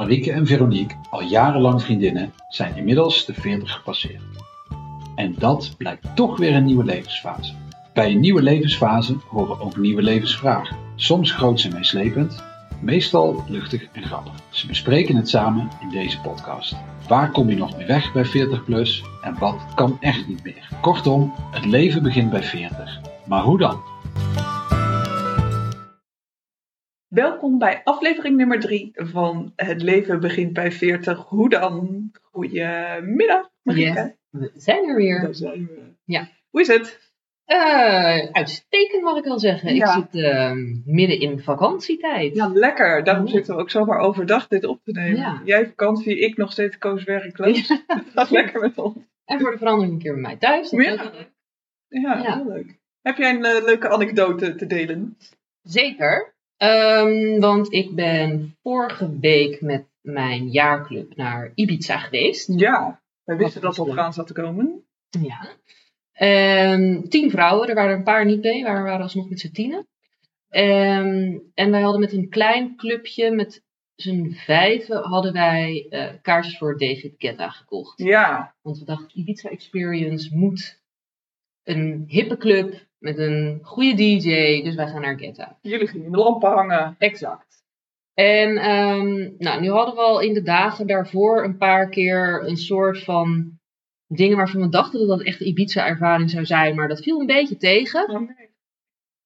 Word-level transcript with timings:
Marieke 0.00 0.32
en 0.32 0.46
Veronique, 0.46 0.96
al 1.10 1.22
jarenlang 1.22 1.82
vriendinnen, 1.82 2.32
zijn 2.48 2.76
inmiddels 2.76 3.24
de 3.24 3.34
40 3.34 3.72
gepasseerd. 3.72 4.22
En 5.14 5.34
dat 5.38 5.74
blijkt 5.78 6.16
toch 6.16 6.38
weer 6.38 6.54
een 6.54 6.64
nieuwe 6.64 6.84
levensfase. 6.84 7.52
Bij 7.92 8.10
een 8.10 8.20
nieuwe 8.20 8.42
levensfase 8.42 9.16
horen 9.28 9.60
ook 9.60 9.76
nieuwe 9.76 10.02
levensvragen. 10.02 10.76
Soms 10.96 11.32
groots 11.32 11.64
en 11.64 11.72
meeslepend, 11.72 12.44
meestal 12.82 13.44
luchtig 13.48 13.88
en 13.92 14.02
grappig. 14.02 14.32
Ze 14.50 14.66
bespreken 14.66 15.16
het 15.16 15.28
samen 15.28 15.68
in 15.80 15.88
deze 15.88 16.20
podcast. 16.20 16.76
Waar 17.08 17.30
kom 17.30 17.48
je 17.50 17.56
nog 17.56 17.76
mee 17.76 17.86
weg 17.86 18.12
bij 18.12 18.24
40 18.24 18.64
plus 18.64 19.04
en 19.22 19.38
wat 19.38 19.66
kan 19.74 19.96
echt 20.00 20.28
niet 20.28 20.44
meer? 20.44 20.68
Kortom, 20.80 21.32
het 21.50 21.64
leven 21.64 22.02
begint 22.02 22.30
bij 22.30 22.42
40. 22.42 23.00
Maar 23.26 23.42
hoe 23.42 23.58
dan? 23.58 23.89
Welkom 27.14 27.58
bij 27.58 27.80
aflevering 27.84 28.36
nummer 28.36 28.60
3 28.60 28.90
van 28.94 29.52
Het 29.56 29.82
leven 29.82 30.20
begint 30.20 30.52
bij 30.52 30.72
40. 30.72 31.18
Hoe 31.28 31.48
dan? 31.48 32.10
Goedemiddag, 32.22 33.50
Marieke. 33.62 34.16
We 34.30 34.50
zijn 34.54 34.88
er 34.88 34.96
weer. 34.96 35.20
Daar 35.20 35.34
zijn 35.34 35.66
we. 35.66 35.94
Ja. 36.04 36.28
Hoe 36.50 36.60
is 36.60 36.66
het? 36.66 37.12
Eh, 37.44 38.26
uitstekend 38.32 39.02
mag 39.02 39.16
ik 39.18 39.24
wel 39.24 39.38
zeggen. 39.38 39.74
Ja. 39.74 39.96
Ik 39.96 40.02
zit 40.12 40.22
eh, 40.24 40.52
midden 40.84 41.20
in 41.20 41.40
vakantietijd. 41.40 42.34
Ja, 42.34 42.48
lekker. 42.48 43.04
Daarom 43.04 43.26
Ja. 43.26 43.32
zitten 43.32 43.54
we 43.54 43.60
ook 43.60 43.70
zomaar 43.70 43.98
overdag 43.98 44.48
dit 44.48 44.64
op 44.64 44.80
te 44.84 44.92
nemen. 44.92 45.18
Ja. 45.20 45.42
Jij 45.44 45.66
vakantie, 45.66 46.18
ik 46.18 46.36
nog 46.36 46.52
steeds 46.52 46.78
koos 46.78 47.04
werkloos. 47.04 47.68
Het 47.68 48.04
gaat 48.14 48.30
lekker 48.30 48.60
met 48.60 48.78
ons. 48.78 48.96
En 49.24 49.40
voor 49.40 49.50
de 49.50 49.58
verandering 49.58 49.92
een 49.92 49.98
keer 49.98 50.12
bij 50.12 50.22
mij 50.22 50.36
thuis. 50.36 50.70
Dat 50.70 50.80
is 50.80 50.86
Ja. 50.86 50.96
wel 50.96 51.12
leuk. 51.12 51.30
Ja, 51.88 52.18
Ja. 52.22 52.34
heel 52.36 52.46
leuk. 52.46 52.78
Heb 53.02 53.16
jij 53.16 53.30
een 53.34 53.44
eh, 53.44 53.64
leuke 53.64 53.88
anekdote 53.88 54.54
te 54.54 54.66
delen? 54.66 55.16
Zeker. 55.62 56.29
Ehm, 56.60 57.38
want 57.38 57.72
ik 57.72 57.94
ben 57.94 58.56
vorige 58.62 59.18
week 59.18 59.60
met 59.60 59.84
mijn 60.00 60.48
jaarclub 60.48 61.16
naar 61.16 61.52
Ibiza 61.54 61.98
geweest. 61.98 62.52
Ja. 62.56 63.02
Wij 63.24 63.36
wisten 63.36 63.60
dat 63.60 63.72
is 63.72 63.78
op 63.78 63.90
gaan 63.90 64.12
zat 64.12 64.26
te 64.26 64.32
komen. 64.32 64.84
Ja. 65.10 65.48
Ehm, 66.12 67.02
tien 67.08 67.30
vrouwen, 67.30 67.68
er 67.68 67.74
waren 67.74 67.96
een 67.96 68.02
paar 68.02 68.24
niet 68.24 68.40
bij, 68.40 68.62
we 68.62 68.68
waren 68.70 69.02
alsnog 69.02 69.28
met 69.28 69.40
z'n 69.40 69.52
tienen. 69.52 69.86
Ehm, 70.48 71.38
en 71.54 71.70
wij 71.70 71.80
hadden 71.80 72.00
met 72.00 72.12
een 72.12 72.28
klein 72.28 72.76
clubje, 72.76 73.30
met 73.30 73.64
z'n 73.94 74.30
vijven, 74.30 75.02
hadden 75.02 75.32
wij 75.32 75.86
eh, 75.90 76.12
kaartjes 76.22 76.58
voor 76.58 76.78
David 76.78 77.14
Guetta 77.18 77.48
gekocht. 77.48 77.98
Ja. 77.98 78.54
Want 78.62 78.78
we 78.78 78.84
dachten, 78.84 79.18
Ibiza 79.18 79.48
Experience 79.48 80.36
moet 80.36 80.82
een 81.62 82.04
hippe 82.06 82.36
club 82.36 82.88
met 83.00 83.18
een 83.18 83.58
goede 83.62 83.94
DJ, 83.94 84.62
dus 84.62 84.74
wij 84.74 84.86
gaan 84.86 85.00
naar 85.00 85.18
Guetta. 85.18 85.58
Jullie 85.62 85.86
gingen 85.86 86.06
in 86.06 86.12
de 86.12 86.18
lampen 86.18 86.50
hangen. 86.50 86.94
Exact. 86.98 87.62
En 88.14 88.56
ehm, 88.56 89.30
nou, 89.38 89.60
nu 89.60 89.70
hadden 89.70 89.94
we 89.94 90.00
al 90.00 90.20
in 90.20 90.34
de 90.34 90.42
dagen 90.42 90.86
daarvoor 90.86 91.44
een 91.44 91.56
paar 91.56 91.88
keer 91.88 92.42
een 92.46 92.56
soort 92.56 93.04
van 93.04 93.58
dingen 94.06 94.36
waarvan 94.36 94.60
we 94.60 94.68
dachten 94.68 94.98
dat 94.98 95.08
dat 95.08 95.26
echt 95.26 95.40
Ibiza-ervaring 95.40 96.30
zou 96.30 96.44
zijn, 96.44 96.74
maar 96.74 96.88
dat 96.88 97.02
viel 97.02 97.20
een 97.20 97.26
beetje 97.26 97.56
tegen. 97.56 98.10
Oh, 98.10 98.20
nee. 98.20 98.48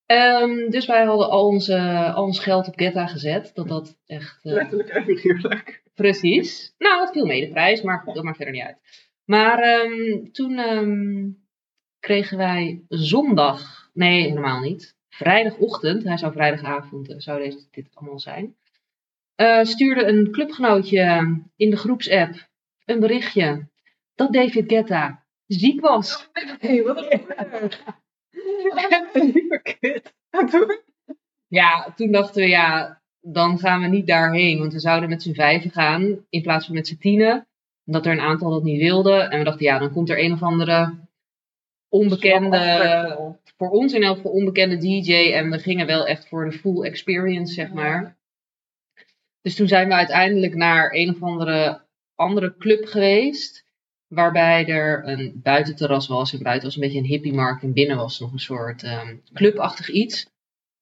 Ehm, 0.07 0.71
dus 0.71 0.87
wij 0.87 1.05
hadden 1.05 1.29
al, 1.31 1.47
onze, 1.49 1.79
al 2.15 2.25
ons 2.25 2.39
geld 2.39 2.69
op 2.69 2.79
Getta 2.79 3.07
gezet, 3.07 3.51
dat 3.55 3.69
dat 3.69 3.97
echt... 4.07 4.45
eh, 4.45 4.53
Letterlijk 4.53 4.89
en 4.89 5.05
figuurlijk. 5.05 5.83
Precies. 5.95 6.75
Nou, 6.79 7.01
het 7.01 7.11
viel 7.11 7.27
mee 7.27 7.41
de 7.41 7.53
prijs, 7.53 7.83
maar 7.83 8.03
dat 8.15 8.23
maakt 8.25 8.37
verder 8.37 8.55
niet 8.55 8.65
uit. 8.65 8.79
Maar 9.25 9.59
ehm, 9.59 10.25
toen 10.33 10.59
kregen 12.05 12.37
wij 12.39 12.85
zondag, 12.89 13.91
nee, 13.93 14.23
helemaal 14.23 14.61
niet. 14.61 14.95
Vrijdagochtend, 15.09 16.05
hij 16.05 16.17
zou 16.17 16.33
vrijdagavond, 16.33 17.09
eh, 17.11 17.19
zou 17.19 17.39
deze, 17.43 17.59
dit 17.71 17.89
allemaal 17.95 18.19
zijn. 18.21 18.57
eh, 19.35 19.63
stuurde 19.65 20.07
een 20.07 20.31
clubgenootje 20.31 21.03
in 21.57 21.71
de 21.71 21.77
groepsapp 21.77 22.49
een 22.85 23.01
berichtje 23.01 23.69
dat 24.15 24.33
David 24.33 24.65
Guetta 24.73 25.25
ziek 25.47 25.81
was. 25.81 26.31
Hé, 26.61 26.83
wat 26.83 27.07
een 29.15 29.63
kut. 29.81 30.13
Ja, 31.49 31.93
toen 31.97 32.13
dachten 32.13 32.43
we, 32.43 32.49
ja, 32.49 33.03
dan 33.21 33.59
gaan 33.59 33.81
we 33.81 33.87
niet 33.87 34.07
daarheen. 34.07 34.59
Want 34.59 34.73
we 34.73 34.79
zouden 34.79 35.09
met 35.09 35.23
z'n 35.23 35.33
vijven 35.33 35.71
gaan, 35.71 36.25
in 36.29 36.43
plaats 36.43 36.67
van 36.67 36.75
met 36.75 36.87
z'n 36.87 36.97
tienen. 36.99 37.47
Omdat 37.85 38.07
er 38.07 38.13
een 38.13 38.21
aantal 38.21 38.51
dat 38.51 38.63
niet 38.63 38.81
wilden. 38.81 39.31
En 39.31 39.39
we 39.39 39.45
dachten, 39.45 39.65
ja, 39.65 39.79
dan 39.79 39.93
komt 39.93 40.11
er 40.11 40.19
een 40.25 40.33
of 40.33 40.43
andere 40.43 40.95
onbekende, 41.95 43.37
voor 43.57 43.71
ons 43.71 43.93
in 43.93 44.03
elk 44.03 44.17
geval 44.17 44.33
onbekende 44.33 44.77
DJ. 44.77 45.33
En 45.33 45.51
we 45.51 45.59
gingen 45.59 45.87
wel 45.87 46.07
echt 46.07 46.29
voor 46.29 46.45
de 46.45 46.59
full 46.59 46.83
experience, 46.83 47.53
zeg 47.53 47.73
maar. 47.73 48.17
Dus 49.41 49.55
toen 49.55 49.69
zijn 49.69 49.89
we 49.89 49.95
uiteindelijk 49.95 50.55
naar 50.55 50.93
een 50.93 51.11
of 51.11 51.23
andere 51.23 51.81
andere 52.15 52.57
club 52.57 52.85
geweest. 52.85 53.65
Waarbij 54.07 54.67
er 54.67 55.09
een 55.09 55.41
buitenterras 55.43 56.07
was. 56.07 56.33
En 56.33 56.43
buiten 56.43 56.65
was 56.65 56.75
een 56.77 56.83
beetje 56.83 56.99
een 56.99 57.05
hippiemarkt. 57.05 57.63
En 57.63 57.73
binnen 57.73 57.97
was 57.97 58.21
nog 58.21 58.33
een 58.33 58.39
soort 58.39 58.83
ehm, 58.83 59.17
clubachtig 59.33 59.89
iets. 59.89 60.27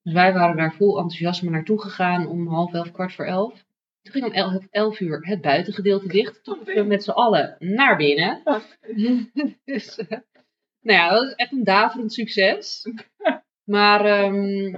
Dus 0.03 0.13
wij 0.13 0.33
waren 0.33 0.57
daar 0.57 0.75
vol 0.75 0.97
enthousiasme 0.97 1.51
naartoe 1.51 1.81
gegaan 1.81 2.27
om 2.27 2.47
half 2.47 2.73
elf, 2.73 2.93
kwart 2.93 3.13
voor 3.13 3.25
elf. 3.25 3.65
Toen 4.03 4.13
ging 4.13 4.25
om 4.25 4.33
elf, 4.33 4.67
elf 4.71 5.01
uur 5.01 5.27
het 5.27 5.41
buitengedeelte 5.41 6.09
dicht. 6.09 6.45
Toen 6.45 6.59
gingen 6.65 6.83
we 6.83 6.89
met 6.89 7.05
z'n 7.05 7.11
allen 7.11 7.57
naar 7.59 7.97
binnen. 7.97 8.43
dus, 9.65 9.97
eh, 9.97 10.19
nou 10.83 10.99
ja, 10.99 11.11
dat 11.11 11.25
is 11.25 11.35
echt 11.35 11.53
een 11.53 11.65
daverend 11.65 12.13
succes. 12.13 12.83
Maar 13.65 14.05
ehm, 14.05 14.73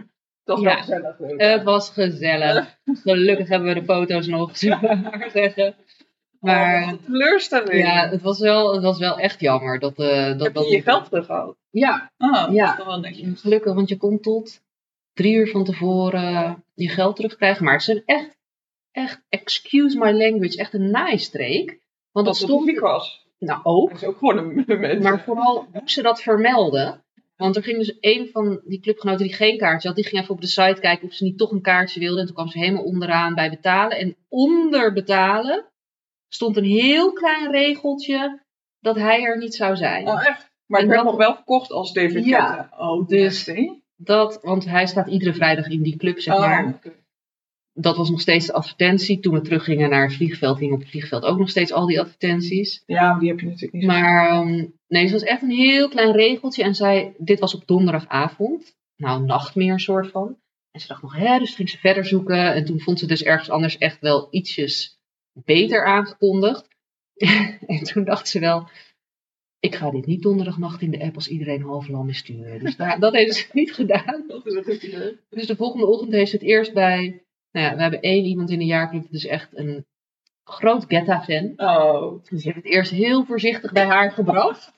Dat 0.44 0.60
was 0.60 0.60
Ja. 0.62 0.64
wel 0.74 0.76
gezellig. 0.76 1.18
leuk. 1.18 1.40
het 1.40 1.62
was 1.62 1.90
gezellig. 1.90 2.78
Gelukkig 2.84 3.48
hebben 3.48 3.68
we 3.68 3.74
de 3.80 3.84
foto's 3.84 4.26
nog, 4.26 4.56
zullen 4.56 4.80
we 4.80 4.94
maar 5.02 5.30
zeggen. 5.32 5.74
Maar 6.40 6.82
Oh, 6.92 7.02
teleurstelling. 7.04 7.78
ja, 7.86 8.08
het 8.08 8.22
was 8.22 8.38
wel, 8.40 8.72
het 8.74 8.82
was 8.82 8.98
wel 8.98 9.18
echt 9.18 9.40
jammer. 9.40 9.78
Dat, 9.78 9.98
eh 9.98 10.26
dat, 10.26 10.40
Heb 10.42 10.54
dat 10.54 10.68
je 10.68 10.76
je 10.76 10.82
geld 10.82 11.04
teruggehaald? 11.04 11.56
Ja, 11.70 12.12
Ja. 12.16 12.46
dat 12.46 12.68
is 12.70 12.76
toch 12.76 12.86
wel 12.86 13.00
netjes. 13.00 13.40
Gelukkig, 13.40 13.74
want 13.74 13.88
je 13.88 13.96
kon 13.96 14.20
tot 14.20 14.60
drie 15.12 15.34
uur 15.34 15.48
van 15.48 15.64
tevoren 15.64 16.64
je 16.74 16.88
geld 16.88 17.16
terugkrijgen. 17.16 17.64
Maar 17.64 17.72
het 17.74 17.82
is 17.82 17.88
een 17.88 18.02
echt, 18.06 18.36
echt, 18.90 19.22
excuse 19.28 19.98
my 19.98 20.10
language, 20.12 20.56
echt 20.56 20.74
een 20.74 20.90
naaistreek. 20.90 21.80
Want 22.12 22.26
Dat 22.26 22.38
het 22.38 22.44
stond, 22.48 22.78
was. 22.78 23.23
Nou 23.38 23.60
ook, 23.62 23.88
Dat 23.90 24.02
is 24.02 24.08
ook 24.08 24.18
gewoon 24.18 24.38
een 24.38 24.64
mens. 24.80 25.02
maar 25.02 25.20
vooral 25.20 25.66
hoe 25.72 25.82
ze 25.84 26.02
dat 26.02 26.22
vermelden. 26.22 27.02
Want 27.36 27.56
er 27.56 27.62
ging 27.62 27.78
dus 27.78 27.96
een 28.00 28.28
van 28.32 28.60
die 28.64 28.80
clubgenoten 28.80 29.26
die 29.26 29.34
geen 29.34 29.58
kaartje 29.58 29.88
had, 29.88 29.96
die 29.96 30.06
ging 30.06 30.22
even 30.22 30.34
op 30.34 30.40
de 30.40 30.46
site 30.46 30.80
kijken 30.80 31.08
of 31.08 31.14
ze 31.14 31.24
niet 31.24 31.38
toch 31.38 31.50
een 31.50 31.60
kaartje 31.62 32.00
wilde. 32.00 32.20
En 32.20 32.26
toen 32.26 32.34
kwam 32.34 32.48
ze 32.48 32.58
helemaal 32.58 32.84
onderaan 32.84 33.34
bij 33.34 33.50
betalen. 33.50 33.98
En 33.98 34.16
onder 34.28 34.92
betalen 34.92 35.64
stond 36.28 36.56
een 36.56 36.64
heel 36.64 37.12
klein 37.12 37.50
regeltje 37.50 38.42
dat 38.80 38.96
hij 38.96 39.22
er 39.22 39.38
niet 39.38 39.54
zou 39.54 39.76
zijn. 39.76 40.08
Oh, 40.08 40.26
echt? 40.26 40.52
Maar 40.66 40.80
En 40.80 40.86
ik 40.86 40.92
werd 40.92 41.04
nog 41.04 41.16
wel 41.16 41.34
verkocht 41.34 41.70
als 41.70 41.92
David 41.92 42.24
Ja. 42.24 42.68
Oh, 42.78 43.08
Dus-. 43.08 43.50
Dat, 43.96 44.38
want 44.42 44.64
hij 44.64 44.86
staat 44.86 45.08
iedere 45.08 45.34
vrijdag 45.34 45.68
in 45.68 45.82
die 45.82 45.96
club, 45.96 46.20
zeg 46.20 46.38
maar. 46.38 46.64
Oh, 46.64 46.74
oké. 46.74 46.92
Dat 47.74 47.96
was 47.96 48.10
nog 48.10 48.20
steeds 48.20 48.46
de 48.46 48.52
advertentie. 48.52 49.20
Toen 49.20 49.34
we 49.34 49.40
teruggingen 49.40 49.90
naar 49.90 50.04
het 50.04 50.14
vliegveld, 50.14 50.58
hingen 50.58 50.74
op 50.74 50.80
het 50.80 50.90
vliegveld 50.90 51.24
ook 51.24 51.38
nog 51.38 51.50
steeds 51.50 51.72
al 51.72 51.86
die 51.86 52.00
advertenties. 52.00 52.82
Ja, 52.86 53.18
die 53.18 53.28
heb 53.28 53.40
je 53.40 53.46
natuurlijk 53.46 53.72
niet. 53.72 53.86
Maar 53.86 54.28
ehm, 54.28 54.66
nee, 54.88 55.06
ze 55.06 55.12
was 55.12 55.22
echt 55.22 55.42
een 55.42 55.50
heel 55.50 55.88
klein 55.88 56.12
regeltje. 56.12 56.62
En 56.62 56.74
zij, 56.74 57.14
dit 57.18 57.40
was 57.40 57.54
op 57.54 57.66
donderdagavond. 57.66 58.76
Nou, 58.96 59.24
nachtmeer 59.24 59.80
soort 59.80 60.10
van. 60.10 60.36
En 60.70 60.80
ze 60.80 60.86
dacht 60.86 61.02
nog, 61.02 61.16
hè, 61.16 61.38
dus 61.38 61.54
ging 61.54 61.70
ze 61.70 61.78
verder 61.78 62.04
zoeken. 62.04 62.54
En 62.54 62.64
toen 62.64 62.80
vond 62.80 62.98
ze 62.98 63.06
dus 63.06 63.22
ergens 63.22 63.50
anders 63.50 63.78
echt 63.78 64.00
wel 64.00 64.28
ietsjes 64.30 64.98
beter 65.44 65.84
aangekondigd. 65.84 66.68
en 67.66 67.84
toen 67.84 68.04
dacht 68.04 68.28
ze 68.28 68.38
wel, 68.38 68.68
ik 69.60 69.74
ga 69.74 69.90
dit 69.90 70.06
niet 70.06 70.22
donderdagnacht 70.22 70.82
in 70.82 70.90
de 70.90 71.00
app 71.00 71.14
als 71.14 71.28
iedereen 71.28 71.62
half 71.62 71.88
lam 71.88 72.08
is 72.08 72.18
sturen. 72.18 72.64
Dus 72.64 72.76
daar, 72.76 73.00
dat 73.00 73.14
heeft 73.14 73.34
ze 73.34 73.46
niet 73.52 73.72
gedaan. 73.72 74.24
Dat 74.26 74.46
is. 74.46 74.90
Dus 75.30 75.46
de 75.46 75.56
volgende 75.56 75.86
ochtend 75.86 76.12
heeft 76.12 76.30
ze 76.30 76.36
het 76.36 76.44
eerst 76.44 76.72
bij. 76.72 77.23
Nou 77.54 77.66
ja, 77.66 77.74
we 77.76 77.82
hebben 77.82 78.00
één 78.00 78.24
iemand 78.24 78.50
in 78.50 78.58
de 78.58 78.64
jaarclub, 78.64 79.02
dat 79.02 79.12
is 79.12 79.26
echt 79.26 79.48
een 79.52 79.86
groot 80.44 80.84
Getta-fan. 80.88 81.52
Oh. 81.56 82.22
Dus 82.30 82.42
ze 82.42 82.48
heeft 82.48 82.56
het 82.56 82.72
eerst 82.72 82.90
heel 82.90 83.24
voorzichtig 83.24 83.72
bij 83.72 83.84
haar 83.84 84.10
gebracht. 84.12 84.72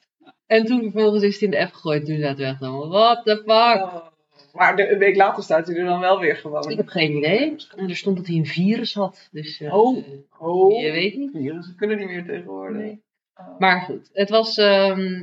En 0.46 0.64
toen 0.64 0.80
vervolgens 0.80 1.22
is 1.22 1.32
het 1.32 1.42
in 1.42 1.50
de 1.50 1.58
app 1.58 1.72
gegooid. 1.72 2.06
Toen 2.06 2.18
zaten 2.18 2.36
we 2.36 2.44
echt 2.44 2.58
van, 2.58 2.88
what 2.88 3.24
the 3.24 3.36
fuck? 3.36 3.82
Oh. 3.82 4.06
Maar 4.52 4.76
de, 4.76 4.92
een 4.92 4.98
week 4.98 5.16
later 5.16 5.42
staat 5.42 5.66
hij 5.66 5.76
er 5.76 5.84
dan 5.84 6.00
wel 6.00 6.20
weer 6.20 6.36
gewoon. 6.36 6.70
Ik 6.70 6.76
heb 6.76 6.88
geen 6.88 7.16
idee. 7.16 7.56
En 7.76 7.88
er 7.88 7.96
stond 7.96 8.16
dat 8.16 8.26
hij 8.26 8.36
een 8.36 8.46
virus 8.46 8.94
had. 8.94 9.28
Dus 9.32 9.60
eh, 9.60 9.74
Oh. 9.74 10.04
Oh. 10.38 10.80
je 10.80 10.90
weet 10.90 11.16
niet. 11.16 11.30
Virussen 11.32 11.76
kunnen 11.76 11.98
niet 11.98 12.08
meer 12.08 12.24
tegenwoordig. 12.24 12.76
Nee. 12.76 13.02
Oh. 13.34 13.58
Maar 13.58 13.80
goed, 13.80 14.10
het 14.12 14.30
was 14.30 14.56
ehm, 14.56 15.22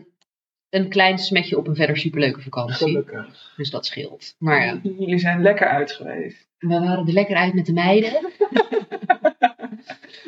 een 0.69 0.89
klein 0.89 1.17
smetje 1.17 1.57
op 1.57 1.67
een 1.67 1.75
verder 1.75 1.97
superleuke 1.97 2.41
vakantie. 2.41 2.87
Gelukkig. 2.87 3.53
Dus 3.57 3.69
dat 3.69 3.85
scheelt. 3.85 4.35
Maar 4.37 4.65
ja, 4.65 4.79
Jullie 4.83 5.19
zijn 5.19 5.41
lekker 5.41 5.67
uit 5.67 5.91
geweest. 5.91 6.47
We 6.67 6.79
waren 6.79 7.07
er 7.07 7.13
lekker 7.13 7.35
uit 7.35 7.53
met 7.53 7.65
de 7.65 7.73
meiden. 7.73 8.11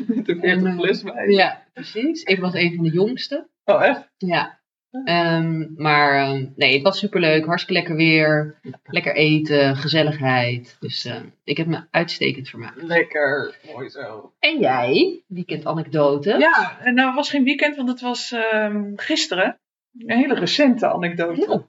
Met 0.07 0.25
de 0.25 0.33
En, 0.33 0.39
40 0.39 0.65
eh, 0.65 0.75
plus 0.75 1.03
bij. 1.03 1.27
Ja, 1.27 1.63
precies. 1.73 2.23
Ik 2.23 2.39
was 2.39 2.53
een 2.53 2.75
van 2.75 2.83
de 2.83 2.91
jongsten. 2.91 3.49
Oh, 3.65 3.83
echt? 3.83 4.09
Ja. 4.17 4.59
Ehm, 5.03 5.73
maar 5.75 6.15
ehm, 6.15 6.45
nee, 6.55 6.73
het 6.73 6.81
was 6.81 6.99
superleuk. 6.99 7.45
Hartstikke 7.45 7.73
lekker 7.73 7.95
weer. 7.95 8.59
Lekker 8.83 9.15
eten, 9.15 9.75
gezelligheid. 9.75 10.77
Dus 10.79 11.05
ehm, 11.05 11.25
ik 11.43 11.57
heb 11.57 11.67
me 11.67 11.83
uitstekend 11.91 12.49
vermaakt. 12.49 12.81
Lekker, 12.81 13.57
mooi 13.73 13.89
zo. 13.89 14.33
En 14.39 14.59
jij? 14.59 15.23
Weekend 15.27 15.65
anekdote? 15.65 16.37
Ja, 16.37 16.79
en 16.79 16.93
nou 16.93 17.07
het 17.07 17.15
was 17.15 17.29
geen 17.29 17.43
weekend, 17.43 17.75
want 17.75 17.89
het 17.89 18.01
was 18.01 18.31
ehm, 18.31 18.91
gisteren. 18.95 19.59
Een 19.97 20.17
hele 20.17 20.35
recente 20.35 20.87
anekdote. 20.87 21.41
Ja. 21.49 21.67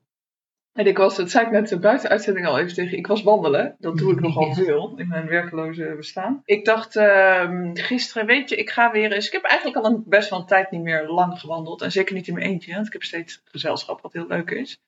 En 0.77 0.87
ik 0.87 0.97
was, 0.99 1.17
dat 1.17 1.31
zei 1.31 1.45
ik 1.47 1.51
net 1.53 1.69
de 1.69 1.79
buitenuitzending 1.79 2.47
al 2.47 2.59
even 2.59 2.75
tegen, 2.75 2.99
ik 2.99 3.07
was 3.07 3.23
wandelen. 3.23 3.77
Dat 3.79 3.97
doe 3.97 4.13
ik 4.13 4.21
nogal 4.27 4.47
Ja. 4.47 4.55
veel 4.55 4.93
in 4.97 5.09
mijn 5.09 5.27
werkloze 5.27 5.95
bestaan. 5.97 6.43
Ik 6.45 6.65
dacht 6.65 6.97
ehm, 6.97 7.75
gisteren, 7.75 8.27
weet 8.27 8.49
je, 8.49 8.57
ik 8.57 8.71
ga 8.71 8.91
weer 8.91 9.13
eens... 9.13 9.27
Ik 9.27 9.33
heb 9.33 9.43
eigenlijk 9.45 9.79
al 9.79 9.93
een, 9.93 10.03
best 10.07 10.31
wel 10.31 10.39
een 10.39 10.47
tijd 10.47 10.71
niet 10.71 10.83
meer 10.83 11.09
lang 11.09 11.41
gewandeld. 11.41 11.83
En 11.83 11.93
zeker 11.93 12.15
niet 12.15 12.29
in 12.29 12.35
mijn 12.35 12.47
eentje, 12.47 12.75
want 12.75 12.87
ik 12.87 12.93
heb 12.93 13.03
steeds 13.03 13.43
gezelschap, 13.45 14.01
wat 14.01 14.13
heel 14.13 14.27
leuk 14.27 14.51
is. 14.51 14.79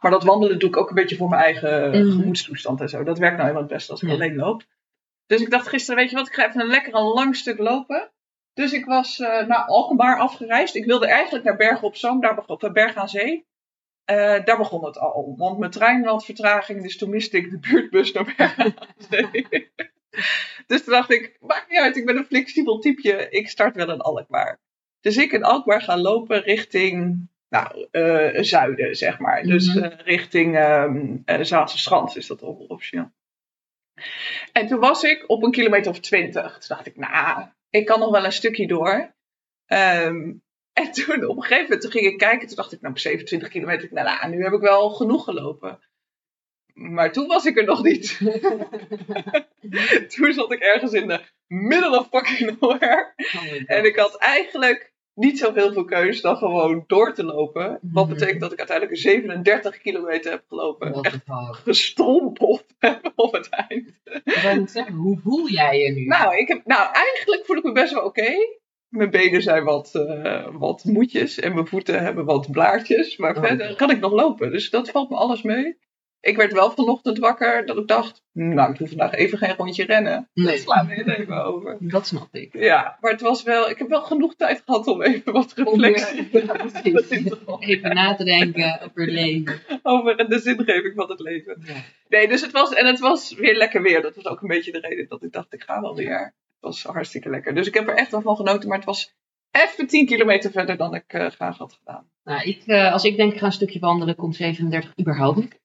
Maar 0.00 0.10
dat 0.10 0.24
wandelen 0.24 0.58
doe 0.58 0.68
ik 0.68 0.76
ook 0.76 0.88
een 0.88 0.94
beetje 0.94 1.16
voor 1.16 1.28
mijn 1.28 1.42
eigen 1.42 1.88
Mhm. 1.90 2.10
gemoedstoestand 2.18 2.80
en 2.80 2.88
zo. 2.88 3.02
Dat 3.04 3.18
werkt 3.18 3.36
nou 3.36 3.48
helemaal 3.48 3.62
het 3.68 3.72
beste 3.76 3.92
als 3.92 4.02
ik 4.02 4.08
Ja. 4.08 4.14
alleen 4.14 4.34
loop. 4.36 4.62
Dus 5.26 5.40
ik 5.40 5.50
dacht 5.50 5.68
gisteren, 5.68 6.00
weet 6.00 6.10
je 6.10 6.16
wat, 6.16 6.26
ik 6.26 6.34
ga 6.34 6.48
even 6.48 6.60
een 6.60 6.66
lekker 6.66 6.94
een 6.94 7.02
lang 7.12 7.36
stuk 7.36 7.58
lopen. 7.58 8.10
Dus 8.54 8.72
ik 8.72 8.84
was 8.84 9.18
eh, 9.20 9.46
naar 9.46 9.64
Alkmaar 9.66 10.18
afgereisd. 10.18 10.74
Ik 10.74 10.84
wilde 10.84 11.06
eigenlijk 11.06 11.44
naar 11.44 11.56
Bergen 11.56 11.86
op 11.86 11.96
Zoom, 11.96 12.20
daar 12.20 12.34
begon, 12.34 12.60
of 12.62 12.72
Bergen 12.72 13.00
aan 13.00 13.08
Zee. 13.08 13.46
Eh, 14.06 14.44
daar 14.44 14.56
begon 14.56 14.84
het 14.84 14.98
al. 14.98 15.34
Want 15.36 15.58
mijn 15.58 15.70
trein 15.70 16.04
had 16.04 16.24
vertraging, 16.24 16.82
dus 16.82 16.96
toen 16.98 17.10
miste 17.10 17.36
ik 17.36 17.50
de 17.50 17.58
buurtbus 17.58 18.12
naar 18.12 18.24
Bergen 18.36 18.74
dus 20.66 20.84
toen 20.84 20.92
dacht 20.92 21.10
ik, 21.10 21.36
maakt 21.40 21.70
niet 21.70 21.78
uit, 21.80 21.96
ik 21.96 22.06
ben 22.06 22.16
een 22.16 22.24
flexibel 22.24 22.78
typeje. 22.78 23.28
Ik 23.30 23.48
start 23.48 23.74
wel 23.76 23.90
in 23.90 24.00
Alkmaar. 24.00 24.58
Dus 25.00 25.16
ik 25.16 25.32
in 25.32 25.44
Alkmaar 25.44 25.82
ga 25.82 25.96
lopen 25.98 26.42
richting, 26.42 27.28
nou, 27.48 27.86
eh, 27.90 28.42
zuiden, 28.42 28.96
zeg 28.96 29.18
maar. 29.18 29.42
Dus 29.42 29.74
Mhm. 29.74 29.84
eh, 29.84 29.98
richting 30.04 30.56
eh, 30.56 31.40
Zaanse 31.40 31.78
Schans 31.78 32.16
is 32.16 32.26
dat 32.26 32.42
op- 32.42 32.70
officieel. 32.70 33.10
En 34.52 34.66
toen 34.66 34.78
was 34.80 35.02
ik 35.02 35.24
op 35.26 35.42
een 35.42 35.50
kilometer 35.50 35.90
of 35.90 36.00
twintig. 36.00 36.58
Toen 36.58 36.76
dacht 36.76 36.86
ik, 36.86 36.96
nou, 36.96 37.46
ik 37.70 37.86
kan 37.86 38.00
nog 38.00 38.10
wel 38.10 38.24
een 38.24 38.32
stukje 38.32 38.66
door. 38.66 39.14
Ehm, 39.66 40.32
en 40.76 40.92
toen 40.92 41.26
op 41.26 41.36
een 41.36 41.42
gegeven 41.42 41.62
moment 41.62 41.80
toen 41.80 41.90
ging 41.90 42.06
ik 42.06 42.18
kijken. 42.18 42.46
Toen 42.46 42.56
dacht 42.56 42.72
ik, 42.72 42.80
nou, 42.80 42.92
op 42.92 43.00
27 43.00 43.48
kilometer. 43.48 43.88
Nou, 43.92 44.06
nou, 44.06 44.30
nu 44.30 44.42
heb 44.42 44.52
ik 44.52 44.60
wel 44.60 44.90
genoeg 44.90 45.24
gelopen. 45.24 45.78
Maar 46.74 47.12
toen 47.12 47.26
was 47.26 47.44
ik 47.44 47.56
er 47.56 47.64
nog 47.64 47.82
niet. 47.82 48.18
toen 50.14 50.32
zat 50.32 50.52
ik 50.52 50.60
ergens 50.60 50.92
in 50.92 51.08
de 51.08 51.20
middle 51.46 51.98
of 51.98 52.08
fucking 52.08 52.60
nowhere. 52.60 53.12
En 53.66 53.84
ik 53.84 53.96
had 53.96 54.16
eigenlijk 54.16 54.92
niet 55.14 55.38
zo 55.38 55.52
heel 55.52 55.72
veel 55.72 55.84
keus 55.84 56.20
dan 56.20 56.36
gewoon 56.36 56.84
door 56.86 57.14
te 57.14 57.24
lopen. 57.24 57.78
Wat 57.82 58.08
betekent 58.08 58.40
dat 58.40 58.52
ik 58.52 58.58
uiteindelijk 58.58 58.98
37 58.98 59.78
kilometer 59.78 60.30
heb 60.30 60.44
gelopen. 60.48 60.90
What 60.90 61.04
Echt 61.04 61.22
gestrompeld 61.62 62.64
op 63.14 63.32
het 63.32 63.48
eind. 63.48 63.92
Ik 64.04 64.68
zeggen, 64.68 64.94
hoe 64.94 65.18
voel 65.22 65.48
jij 65.48 65.78
je 65.78 65.92
nu? 65.92 66.04
Nou, 66.04 66.36
ik 66.36 66.48
heb, 66.48 66.60
nou, 66.64 66.88
eigenlijk 66.92 67.44
voel 67.44 67.56
ik 67.56 67.64
me 67.64 67.72
best 67.72 67.92
wel 67.92 68.04
oké. 68.04 68.34
Mijn 68.88 69.10
benen 69.10 69.42
zijn 69.42 69.64
wat, 69.64 69.94
eh, 69.94 70.46
wat 70.52 70.84
moedjes 70.84 71.38
en 71.38 71.54
mijn 71.54 71.66
voeten 71.66 72.02
hebben 72.02 72.24
wat 72.24 72.50
blaartjes. 72.50 73.16
Maar 73.16 73.36
Oh. 73.36 73.42
verder 73.44 73.76
kan 73.76 73.90
ik 73.90 74.00
nog 74.00 74.12
lopen. 74.12 74.50
Dus 74.52 74.70
dat 74.70 74.90
valt 74.90 75.10
me 75.10 75.16
alles 75.16 75.42
mee. 75.42 75.78
Ik 76.20 76.36
werd 76.36 76.52
wel 76.52 76.70
vanochtend 76.70 77.18
wakker 77.18 77.66
dat 77.66 77.76
ik 77.76 77.86
dacht, 77.88 78.22
nou, 78.32 78.70
ik 78.72 78.78
doe 78.78 78.88
vandaag 78.88 79.12
even 79.12 79.38
geen 79.38 79.54
rondje 79.56 79.84
rennen. 79.84 80.30
Dat 80.34 80.44
Nee. 80.44 80.58
slaan 80.58 80.86
we 80.86 80.94
heel 80.94 81.08
even 81.08 81.44
over. 81.44 81.76
Dat 81.80 82.06
snap 82.06 82.28
ik. 82.34 82.52
Ja, 82.58 82.96
maar 83.00 83.10
het 83.12 83.20
was 83.20 83.42
wel, 83.42 83.70
ik 83.70 83.78
heb 83.78 83.88
wel 83.88 84.02
genoeg 84.02 84.34
tijd 84.36 84.62
gehad 84.64 84.86
om 84.86 85.02
even 85.02 85.32
wat 85.32 85.52
reflectie 85.56 86.28
Ja, 86.46 86.52
precies. 86.52 87.08
Even 87.58 87.94
na 87.94 88.14
te 88.14 88.24
denken 88.24 88.80
over 88.80 89.00
het 89.02 89.10
leven. 89.10 89.60
over 89.82 90.28
de 90.28 90.38
zingeving 90.38 90.92
van 90.94 91.10
het 91.10 91.20
leven. 91.20 91.62
Ja. 91.66 91.74
Nee, 92.08 92.28
dus 92.28 92.40
het 92.40 92.52
was, 92.52 92.72
en 92.74 92.86
het 92.86 92.98
was 92.98 93.34
weer 93.34 93.56
lekker 93.56 93.82
weer. 93.82 94.02
Dat 94.02 94.14
was 94.14 94.26
ook 94.26 94.40
een 94.42 94.48
beetje 94.48 94.72
de 94.72 94.80
reden 94.80 95.08
dat 95.08 95.22
ik 95.22 95.32
dacht, 95.32 95.52
ik 95.52 95.62
ga 95.62 95.80
wel 95.80 95.94
weer. 95.96 96.34
Het 96.66 96.82
was 96.82 96.92
hartstikke 96.92 97.30
lekker. 97.30 97.54
Dus 97.54 97.66
ik 97.66 97.74
heb 97.74 97.88
er 97.88 97.94
echt 97.96 98.10
wel 98.10 98.20
van 98.20 98.36
genoten, 98.36 98.68
maar 98.68 98.76
het 98.78 98.86
was 98.86 99.14
even 99.50 99.86
10 99.86 100.06
kilometer 100.06 100.50
verder 100.50 100.76
dan 100.76 100.94
ik 100.94 101.04
eh, 101.12 101.26
graag 101.30 101.58
had 101.58 101.72
gedaan. 101.72 102.10
Nou, 102.24 102.42
ik, 102.42 102.62
eh, 102.66 102.92
als 102.92 103.04
ik 103.04 103.16
denk 103.16 103.32
ik 103.32 103.38
ga 103.38 103.46
een 103.46 103.52
stukje 103.52 103.78
wandelen, 103.78 104.14
komt 104.16 104.36
37 104.36 104.92
überhaupt 105.00 105.36
niet. 105.38 105.60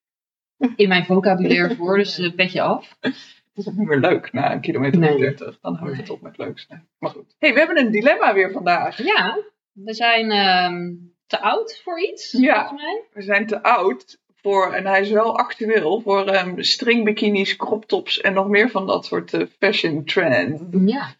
In 0.76 0.88
mijn 0.88 1.04
vocabulaire 1.04 1.74
voor, 1.76 1.96
dus 1.96 2.18
eh, 2.18 2.34
petje 2.34 2.62
af. 2.62 2.96
Dat 3.00 3.12
is 3.54 3.68
ook 3.68 3.74
niet 3.78 3.88
meer 3.88 4.00
leuk 4.00 4.32
na 4.32 4.52
een 4.52 4.60
kilometer 4.60 4.98
Nee. 5.00 5.18
30. 5.18 5.58
Dan 5.60 5.74
houdt 5.74 5.96
het 5.96 6.06
Nee. 6.06 6.16
op 6.16 6.22
met 6.22 6.38
leuk 6.38 6.58
zijn. 6.58 6.88
Maar 6.98 7.10
goed. 7.10 7.34
hey, 7.38 7.52
we 7.52 7.58
hebben 7.58 7.78
een 7.78 7.90
dilemma 7.90 8.34
weer 8.34 8.52
vandaag. 8.52 9.02
Ja, 9.02 9.38
we 9.72 9.94
zijn 9.94 10.30
ehm, 10.30 10.94
te 11.26 11.40
oud 11.40 11.80
voor 11.84 12.00
iets, 12.00 12.32
Ja. 12.32 12.58
volgens 12.58 12.82
mij. 12.82 13.02
We 13.12 13.22
zijn 13.22 13.46
te 13.46 13.62
oud 13.62 14.18
voor, 14.42 14.72
en 14.72 14.86
hij 14.86 15.00
is 15.00 15.10
wel 15.10 15.38
actueel, 15.38 16.00
voor 16.00 16.26
ehm 16.26 16.62
stringbikinis, 16.62 17.56
crop 17.56 17.84
tops 17.84 18.20
en 18.20 18.32
nog 18.32 18.48
meer 18.48 18.70
van 18.70 18.86
dat 18.86 19.04
soort 19.04 19.34
eh, 19.34 19.46
fashion 19.58 20.04
trends. 20.04 20.62
Ja. 20.70 21.14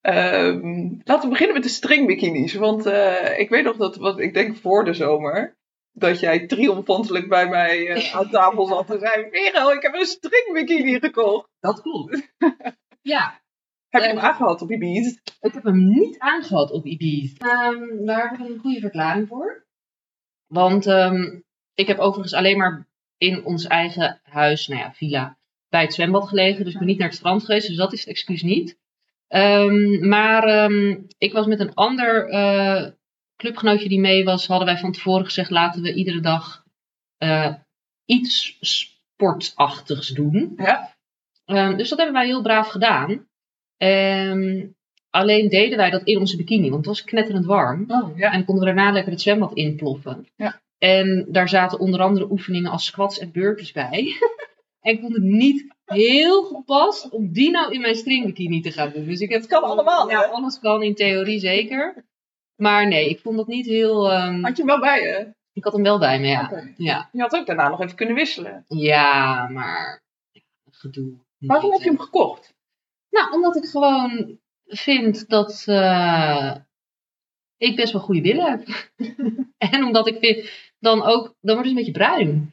Ehm, 0.00 0.88
laten 1.04 1.22
we 1.22 1.28
beginnen 1.28 1.54
met 1.54 1.62
de 1.62 1.68
stringbikinis. 1.68 2.54
Want 2.54 2.86
eh, 2.86 3.38
ik 3.38 3.48
weet 3.48 3.64
nog 3.64 3.76
dat, 3.76 3.96
wat 3.96 4.18
ik 4.18 4.34
denk 4.34 4.56
voor 4.56 4.84
de 4.84 4.94
zomer, 4.94 5.56
dat 5.92 6.20
jij 6.20 6.46
triomfantelijk 6.46 7.28
bij 7.28 7.48
mij 7.48 7.88
eh, 7.88 8.14
aan 8.14 8.30
tafel 8.30 8.66
zat 8.66 8.90
en 8.90 9.00
zei: 9.00 9.28
Vero, 9.30 9.70
ik 9.70 9.82
heb 9.82 9.94
een 9.94 10.06
stringbikini 10.06 10.98
gekocht. 10.98 11.48
Dat 11.60 11.82
klopt. 11.82 12.32
ja, 13.02 13.40
Heb 13.88 14.02
je 14.02 14.08
hem 14.08 14.18
aangehad 14.18 14.62
op 14.62 14.70
Ibiza? 14.70 15.18
ik 15.40 15.52
heb 15.52 15.64
hem 15.64 15.88
niet 15.88 16.18
aangehad 16.18 16.70
op 16.70 16.86
Ibiza. 16.86 17.36
Ehm, 17.38 18.04
daar 18.04 18.30
heb 18.30 18.40
ik 18.40 18.48
een 18.54 18.58
goede 18.58 18.80
verklaring 18.80 19.28
voor. 19.28 19.66
Want 20.46 20.86
ehm, 20.86 21.40
ik 21.80 21.86
heb 21.86 21.98
overigens 21.98 22.34
alleen 22.34 22.58
maar 22.58 22.86
in 23.18 23.44
ons 23.44 23.66
eigen 23.66 24.20
huis, 24.22 24.68
nou 24.68 24.80
ja, 24.80 24.92
villa, 24.92 25.36
bij 25.68 25.82
het 25.82 25.94
zwembad 25.94 26.28
gelegen. 26.28 26.64
Dus 26.64 26.72
ik 26.72 26.78
ben 26.78 26.88
niet 26.88 26.98
naar 26.98 27.08
het 27.08 27.16
strand 27.16 27.44
geweest, 27.44 27.66
dus 27.68 27.76
dat 27.76 27.92
is 27.92 28.00
het 28.00 28.08
excuus 28.08 28.42
niet. 28.42 28.78
Ehm, 29.28 30.08
maar 30.08 30.44
ehm, 30.44 30.98
ik 31.18 31.32
was 31.32 31.46
met 31.46 31.60
een 31.60 31.74
ander 31.74 32.28
eh, 32.28 32.86
clubgenootje 33.36 33.88
die 33.88 34.00
mee 34.00 34.24
was, 34.24 34.46
hadden 34.46 34.66
wij 34.66 34.78
van 34.78 34.92
tevoren 34.92 35.24
gezegd, 35.24 35.50
laten 35.50 35.82
we 35.82 35.94
iedere 35.94 36.20
dag 36.20 36.64
eh, 37.18 37.54
iets 38.04 38.58
sportachtigs 38.60 40.08
doen. 40.08 40.52
Ja. 40.56 40.94
Ehm, 41.44 41.76
dus 41.76 41.88
dat 41.88 41.98
hebben 41.98 42.16
wij 42.16 42.26
heel 42.26 42.42
braaf 42.42 42.68
gedaan. 42.68 43.28
Alleen 45.10 45.48
deden 45.48 45.76
wij 45.76 45.90
dat 45.90 46.02
in 46.02 46.18
onze 46.18 46.36
bikini, 46.36 46.70
want 46.70 46.76
het 46.76 46.86
was 46.86 47.04
knetterend 47.04 47.46
warm. 47.46 47.84
Oh, 47.88 48.18
ja. 48.18 48.32
En 48.32 48.44
konden 48.44 48.64
we 48.64 48.74
daarna 48.74 48.92
lekker 48.92 49.12
het 49.12 49.20
zwembad 49.20 49.54
inploffen. 49.54 50.28
Ja. 50.36 50.60
En 50.84 51.26
daar 51.28 51.48
zaten 51.48 51.78
onder 51.78 52.00
andere 52.00 52.30
oefeningen 52.30 52.70
als 52.70 52.84
squats 52.84 53.18
en 53.18 53.32
burpees 53.32 53.72
bij. 53.72 54.12
en 54.80 54.92
ik 54.92 55.00
vond 55.00 55.12
het 55.14 55.22
niet 55.22 55.74
heel 55.84 56.42
gepast 56.42 57.08
om 57.10 57.32
die 57.32 57.50
nou 57.50 57.72
in 57.72 57.80
mijn 57.80 57.94
stringbikini 57.94 58.60
te 58.60 58.72
gaan 58.72 58.90
doen. 58.92 59.04
Dus 59.04 59.20
ik 59.20 59.30
heb 59.30 59.40
Het 59.40 59.50
kan 59.50 59.62
allemaal, 59.62 60.10
Ja, 60.10 60.20
hè? 60.20 60.26
alles 60.26 60.58
kan 60.58 60.82
in 60.82 60.94
theorie 60.94 61.38
zeker. 61.38 62.04
Maar 62.56 62.88
nee, 62.88 63.08
ik 63.08 63.20
vond 63.20 63.36
dat 63.36 63.46
niet 63.46 63.66
heel... 63.66 64.10
ehm, 64.10 64.42
Had 64.42 64.56
je 64.56 64.62
hem 64.62 64.66
wel 64.66 64.80
bij 64.80 65.02
je? 65.02 65.34
Ik 65.52 65.64
had 65.64 65.72
hem 65.72 65.82
wel 65.82 65.98
bij 65.98 66.20
me, 66.20 66.26
ja. 66.26 66.72
Ja, 66.76 67.08
Je 67.12 67.20
had 67.20 67.36
ook 67.36 67.46
daarna 67.46 67.68
nog 67.68 67.80
even 67.82 67.96
kunnen 67.96 68.14
wisselen. 68.14 68.64
ja 68.68 69.48
maar... 69.48 70.02
Gedoe. 70.70 71.18
Waarom 71.38 71.72
heb 71.72 71.80
je 71.80 71.88
hem 71.88 71.98
gekocht? 71.98 72.54
Nou, 73.10 73.32
omdat 73.32 73.56
ik 73.56 73.64
gewoon 73.64 74.38
vind 74.66 75.28
dat 75.28 75.62
eh, 75.66 76.54
ik 77.56 77.76
best 77.76 77.92
wel 77.92 78.02
goede 78.02 78.20
billen 78.20 78.50
heb. 78.50 78.92
en 79.72 79.84
omdat 79.84 80.06
ik 80.08 80.18
vind, 80.18 80.50
dan 80.80 81.02
ook, 81.02 81.22
dan 81.40 81.54
wordt 81.54 81.58
het 81.58 81.66
een 81.68 81.74
beetje 81.74 81.92
bruin. 81.92 82.50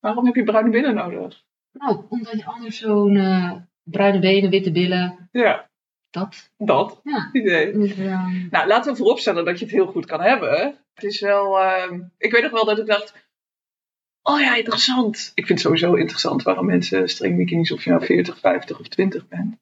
Waarom 0.00 0.26
heb 0.26 0.34
je 0.34 0.44
bruine 0.44 0.70
billen 0.70 0.94
nodig? 0.94 1.42
Nou, 1.72 2.04
omdat 2.08 2.32
je 2.38 2.44
anders 2.44 2.78
zo'n 2.78 3.16
eh, 3.16 3.52
bruine 3.82 4.18
benen, 4.18 4.50
witte 4.50 4.72
billen, 4.72 5.28
Ja, 5.32 5.70
dat. 6.10 6.50
dat 6.58 7.00
Ja. 7.04 7.28
idee. 7.32 7.72
Dus, 7.72 7.96
eh, 7.98 8.26
Nou, 8.50 8.66
laten 8.66 8.90
we 8.92 8.98
vooropstellen 8.98 9.44
dat 9.44 9.58
je 9.58 9.64
het 9.64 9.74
heel 9.74 9.86
goed 9.86 10.06
kan 10.06 10.20
hebben. 10.20 10.78
Het 10.94 11.04
is 11.04 11.20
wel. 11.20 11.58
ehm, 11.60 12.00
ik 12.18 12.32
weet 12.32 12.42
nog 12.42 12.50
wel 12.50 12.64
dat 12.64 12.78
ik 12.78 12.86
dacht. 12.86 13.30
Oh 14.22 14.40
ja, 14.40 14.54
interessant. 14.56 15.32
Ik 15.34 15.46
vind 15.46 15.58
het 15.58 15.60
sowieso 15.60 15.94
interessant 15.94 16.42
waarom 16.42 16.66
mensen 16.66 17.08
stringbikinis, 17.08 17.72
of 17.72 17.84
je 17.84 17.90
nou 17.90 18.04
40, 18.04 18.38
50 18.38 18.80
of 18.80 18.88
20 18.88 19.28
bent. 19.28 19.56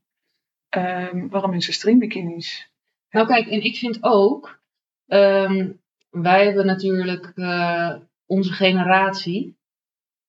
ehm, 0.68 1.28
waarom 1.28 1.50
mensen 1.50 1.72
stringbikinis. 1.72 2.70
nou 3.10 3.26
kijk, 3.26 3.46
en 3.46 3.62
ik 3.64 3.76
vind 3.76 3.98
ook, 4.00 4.60
ehm, 5.06 5.70
wij 6.10 6.44
hebben 6.44 6.66
natuurlijk, 6.66 7.32
eh, 7.34 7.94
onze 8.26 8.52
generatie 8.52 9.58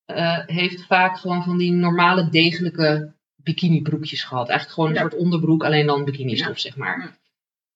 eh, 0.06 0.40
heeft 0.46 0.86
vaak 0.86 1.18
gewoon 1.18 1.44
van 1.44 1.58
die 1.58 1.72
normale 1.72 2.30
degelijke 2.30 3.14
bikinibroekjes 3.36 4.24
gehad. 4.24 4.48
Eigenlijk 4.50 4.74
gewoon 4.74 4.90
een 4.90 4.96
Ja. 4.96 5.02
soort 5.02 5.22
onderbroek, 5.22 5.64
alleen 5.64 5.86
dan 5.86 6.06
bikinistof, 6.06 6.60
zeg 6.60 6.76
maar. 6.76 7.20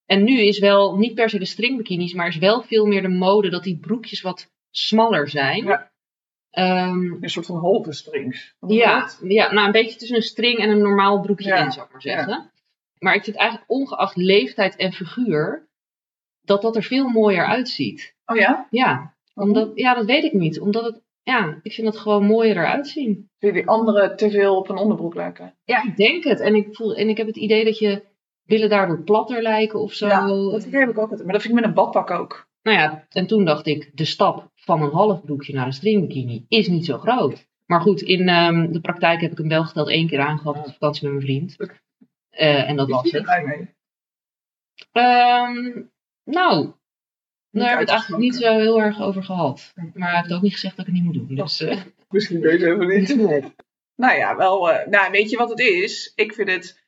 En 0.05 0.23
nu 0.23 0.39
is 0.41 0.59
wel 0.59 0.97
niet 0.97 1.13
per 1.15 1.29
se 1.29 1.39
de 1.39 1.45
stringbikinis, 1.45 2.13
maar 2.13 2.27
is 2.27 2.37
wel 2.37 2.61
veel 2.61 2.85
meer 2.85 3.01
de 3.01 3.07
mode 3.07 3.49
dat 3.49 3.63
die 3.63 3.77
broekjes 3.79 4.21
wat 4.21 4.51
smaller 4.71 5.29
zijn. 5.29 5.63
Ja. 5.65 5.91
Ehm, 6.49 7.23
Een 7.23 7.29
soort 7.29 7.45
van 7.45 7.57
halve 7.57 7.91
strings. 7.93 8.55
ja, 8.67 9.09
ja, 9.23 9.51
nou 9.53 9.65
een 9.65 9.71
beetje 9.71 9.97
tussen 9.97 10.17
een 10.17 10.23
string 10.23 10.57
en 10.59 10.69
een 10.69 10.81
normaal 10.81 11.19
broekje 11.21 11.55
in, 11.57 11.71
zou 11.71 11.85
ik 11.85 11.91
maar 11.91 12.01
zeggen. 12.01 12.51
Maar 12.99 13.15
ik 13.15 13.23
vind 13.23 13.35
eigenlijk 13.37 13.69
ongeacht 13.71 14.15
leeftijd 14.15 14.75
en 14.75 14.93
figuur, 14.93 15.67
dat 16.45 16.61
dat 16.61 16.75
er 16.75 16.83
veel 16.83 17.07
mooier 17.07 17.45
uitziet. 17.45 18.15
Oh 18.25 18.37
ja? 18.37 18.67
Ja, 18.69 19.13
Omdat, 19.33 19.71
ja, 19.75 19.93
dat 19.93 20.05
weet 20.05 20.23
ik 20.23 20.33
niet. 20.33 20.59
Omdat 20.59 20.83
het, 20.83 21.01
ja, 21.23 21.59
ik 21.61 21.73
vind 21.73 21.87
het 21.87 21.97
gewoon 21.97 22.25
mooier 22.25 22.57
eruit 22.57 22.87
zien. 22.87 23.29
Vind 23.39 23.55
je 23.55 23.61
die 23.61 23.67
andere 23.67 24.15
te 24.15 24.29
veel 24.29 24.57
op 24.57 24.69
een 24.69 24.77
onderbroek 24.77 25.15
lijken? 25.15 25.55
Ja, 25.63 25.83
ik 25.83 25.97
denk 25.97 26.23
het. 26.23 26.39
En 26.39 26.55
ik, 26.55 26.67
voel, 26.71 26.95
en 26.95 27.09
ik 27.09 27.17
heb 27.17 27.27
het 27.27 27.37
idee 27.37 27.65
dat 27.65 27.79
je 27.79 28.03
billen 28.43 28.69
daardoor 28.69 29.03
platter 29.03 29.41
lijken 29.41 29.79
of 29.79 29.93
zo. 29.93 30.07
Ja, 30.07 30.27
dat 30.27 30.63
idee 30.63 30.79
heb 30.79 30.89
ik 30.89 30.97
ook. 30.97 31.09
Maar 31.09 31.33
dat 31.33 31.41
vind 31.41 31.53
ik 31.53 31.59
met 31.59 31.63
een 31.63 31.73
badpak 31.73 32.11
ook. 32.11 32.47
Nou 32.61 32.77
ja, 32.77 33.05
en 33.09 33.27
toen 33.27 33.45
dacht 33.45 33.65
ik, 33.65 33.91
de 33.93 34.05
stap 34.05 34.51
van 34.55 34.81
een 34.81 34.91
half 34.91 35.23
broekje 35.23 35.53
naar 35.53 35.65
een 35.65 35.73
stringbikini 35.73 36.45
is 36.47 36.67
niet 36.67 36.85
zo 36.85 36.97
groot. 36.97 37.47
Maar 37.65 37.81
goed, 37.81 38.01
in 38.01 38.29
ehm, 38.29 38.71
de 38.71 38.81
praktijk 38.81 39.21
heb 39.21 39.31
ik 39.31 39.37
hem 39.37 39.47
wel 39.47 39.63
geteld 39.63 39.89
één 39.89 40.07
keer 40.07 40.19
aangehad 40.19 40.57
op 40.57 40.71
vakantie 40.71 41.03
met 41.03 41.11
mijn 41.11 41.25
vriend. 41.25 41.55
Eh, 42.29 42.69
en 42.69 42.75
dat 42.75 42.89
was 42.89 43.11
het. 43.11 43.27
er 44.91 45.89
nou, 46.25 46.73
daar 47.51 47.67
hebben 47.67 47.85
we 47.85 47.91
het 47.91 47.99
eigenlijk 48.01 48.21
niet 48.21 48.35
zo 48.35 48.57
heel 48.57 48.81
erg 48.81 49.01
over 49.01 49.23
gehad. 49.23 49.73
Maar 49.93 50.09
hij 50.11 50.19
heeft 50.21 50.33
ook 50.33 50.41
niet 50.41 50.53
gezegd 50.53 50.77
dat 50.77 50.87
ik 50.87 50.93
het 50.93 51.03
niet 51.03 51.13
moet 51.13 51.27
doen. 51.27 51.35
Dus, 51.37 51.61
eh, 51.61 51.81
Misschien 52.09 52.41
deze 52.41 52.65
even 52.65 52.87
niet. 52.87 53.53
Nou 53.95 54.17
ja, 54.17 54.35
wel. 54.35 54.71
eh, 54.71 54.87
nou, 54.87 55.11
weet 55.11 55.29
je 55.29 55.37
wat 55.37 55.49
het 55.49 55.59
is? 55.59 56.11
Ik 56.15 56.33
vind 56.33 56.49
het. 56.49 56.83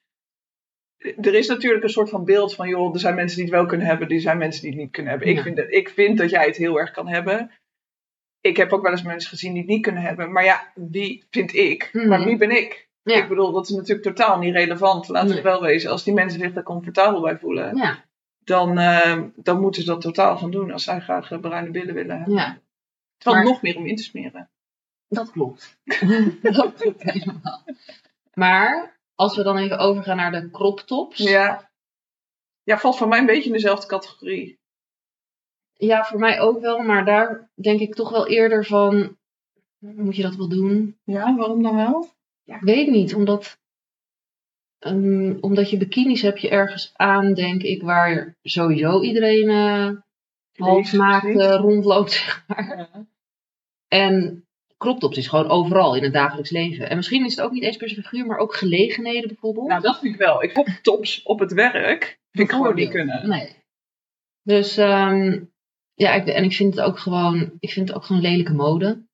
Er 0.97 1.33
is 1.33 1.47
natuurlijk 1.47 1.83
een 1.83 1.89
soort 1.89 2.09
van 2.09 2.25
beeld 2.25 2.55
van, 2.55 2.69
joh, 2.69 2.93
er 2.93 2.99
zijn 2.99 3.15
mensen 3.15 3.35
die 3.37 3.45
het 3.45 3.53
wel 3.53 3.65
kunnen 3.65 3.87
hebben, 3.87 4.09
er 4.09 4.21
zijn 4.21 4.37
mensen 4.37 4.61
die 4.61 4.71
het 4.71 4.79
niet 4.79 4.91
kunnen 4.91 5.11
hebben. 5.11 5.29
Ik, 5.29 5.41
vind 5.41 5.55
dat, 5.57 5.65
ik 5.71 5.89
vind 5.89 6.17
dat 6.17 6.29
jij 6.29 6.45
het 6.45 6.55
heel 6.55 6.79
erg 6.79 6.91
kan 6.91 7.07
hebben. 7.07 7.51
Ik 8.41 8.57
heb 8.57 8.73
ook 8.73 8.81
wel 8.81 8.91
eens 8.91 9.03
mensen 9.03 9.29
gezien 9.29 9.51
die 9.53 9.61
het 9.61 9.69
niet 9.69 9.81
kunnen 9.81 10.01
hebben. 10.01 10.31
Maar 10.31 10.43
ja, 10.43 10.71
wie 10.75 11.25
vind 11.29 11.55
ik? 11.55 11.89
Mhm. 11.93 12.07
Maar 12.07 12.23
wie 12.23 12.37
ben 12.37 12.51
ik? 12.51 12.89
Ja. 13.01 13.15
Ik 13.15 13.27
bedoel, 13.27 13.51
dat 13.51 13.69
is 13.69 13.75
natuurlijk 13.75 14.03
totaal 14.03 14.39
niet 14.39 14.53
relevant. 14.53 15.07
Laten 15.07 15.27
we 15.29 15.33
Nee. 15.33 15.43
wel 15.43 15.61
wezen. 15.61 15.91
Als 15.91 16.03
die 16.03 16.13
mensen 16.13 16.39
zich 16.39 16.53
daar 16.53 16.63
comfortabel 16.63 17.21
bij 17.21 17.37
voelen, 17.37 17.75
ja, 17.75 18.05
dan, 18.47 18.77
eh, 18.77 19.23
dan 19.35 19.59
moeten 19.61 19.81
ze 19.81 19.87
dat 19.87 20.01
totaal 20.01 20.37
gaan 20.37 20.51
doen 20.51 20.71
als 20.71 20.83
zij 20.83 20.99
graag 21.01 21.31
eh, 21.31 21.39
bruine 21.39 21.71
billen 21.71 21.93
willen 21.93 22.17
hebben. 22.17 22.33
ja, 22.35 22.59
Terwijl 23.17 23.43
Maar- 23.43 23.51
nog 23.53 23.61
meer 23.61 23.77
om 23.77 23.85
in 23.85 23.95
te 23.95 24.03
smeren. 24.03 24.49
dat 25.07 25.31
klopt. 25.31 25.77
dat 26.41 26.73
klopt 26.73 27.03
helemaal. 27.03 27.63
Maar 28.33 28.99
als 29.15 29.35
we 29.35 29.43
dan 29.43 29.57
even 29.57 29.77
overgaan 29.77 30.17
naar 30.17 30.31
de 30.31 30.49
crop 30.51 30.79
tops. 30.79 31.17
Ja. 31.17 31.69
Ja, 32.63 32.77
valt 32.77 32.97
voor 32.97 33.07
mij 33.07 33.19
een 33.19 33.25
beetje 33.25 33.45
in 33.47 33.51
dezelfde 33.53 33.87
categorie. 33.87 34.59
Ja, 35.73 36.03
voor 36.05 36.19
mij 36.19 36.39
ook 36.39 36.59
wel. 36.61 36.79
Maar 36.79 37.05
daar 37.05 37.49
denk 37.53 37.79
ik 37.79 37.95
toch 37.95 38.09
wel 38.09 38.27
eerder 38.27 38.65
van, 38.65 39.17
moet 39.77 40.15
je 40.15 40.21
dat 40.21 40.35
wel 40.35 40.49
doen? 40.49 40.97
Ja, 41.03 41.35
waarom 41.35 41.63
dan 41.63 41.75
wel? 41.75 42.09
Ja, 42.43 42.55
ik 42.55 42.61
weet 42.61 42.87
niet, 42.87 43.15
omdat, 43.15 43.59
ehm, 44.79 45.37
omdat 45.39 45.69
je 45.69 45.77
bikinis 45.77 46.21
heb 46.21 46.37
je 46.37 46.49
ergens 46.49 46.91
aan, 46.95 47.33
denk 47.33 47.61
ik, 47.61 47.81
waar 47.81 48.37
sowieso 48.41 49.01
iedereen 49.01 49.49
eh 49.49 49.89
half 50.57 50.93
naakt 50.93 51.21
precies. 51.21 51.41
eh, 51.41 51.55
rondloopt, 51.55 52.11
zeg 52.17 52.43
maar. 52.47 52.89
En 53.87 54.45
crop 54.77 54.99
tops 54.99 55.17
is 55.17 55.27
gewoon 55.27 55.49
overal 55.49 55.95
in 55.95 56.03
het 56.03 56.13
dagelijks 56.13 56.49
leven. 56.49 56.89
En 56.89 56.95
misschien 56.95 57.25
is 57.25 57.35
het 57.35 57.45
ook 57.45 57.51
niet 57.51 57.63
eens 57.63 57.77
per 57.77 57.89
se 57.89 58.01
figuur, 58.01 58.25
maar 58.25 58.37
ook 58.37 58.55
gelegenheden 58.55 59.27
bijvoorbeeld. 59.27 59.67
Nou, 59.67 59.81
dat 59.81 59.99
vind 59.99 60.13
ik 60.13 60.19
wel. 60.19 60.43
Ik 60.43 60.55
heb 60.55 60.67
tops 60.81 61.23
op 61.23 61.39
het 61.39 61.53
werk. 61.53 62.19
Vind 62.31 62.49
ik 62.49 62.55
gewoon 62.55 62.75
niet 62.75 62.89
kunnen. 62.89 63.27
Nee. 63.29 63.55
Dus 64.43 64.77
ehm, 64.77 65.39
ja, 65.93 66.13
ik, 66.13 66.27
en 66.27 66.43
ik 66.43 66.53
vind 66.53 66.75
het 66.75 66.85
ook 66.85 66.99
gewoon, 66.99 67.51
ik 67.59 67.71
vind 67.71 67.87
het 67.87 67.97
ook 67.97 68.03
gewoon 68.05 68.21
lelijke 68.21 68.53
mode. 68.53 69.05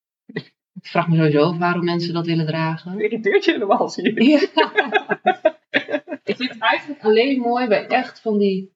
Ik 0.82 0.90
vraag 0.90 1.08
me 1.08 1.16
sowieso 1.16 1.42
af 1.44 1.58
waarom 1.58 1.86
mensen 1.86 2.14
dat 2.14 2.26
willen 2.26 2.46
dragen. 2.46 3.00
Irriteert 3.00 3.46
je 3.46 3.52
helemaal, 3.52 3.90
zie 3.90 4.24
je. 4.24 4.50
Ja. 4.56 5.52
ik 6.34 6.40
vind 6.48 6.54
het 6.54 6.62
eigenlijk 6.70 7.04
alleen 7.04 7.40
mooi 7.40 7.68
bij 7.68 7.88
echt 7.88 8.20
van 8.20 8.38
die 8.38 8.74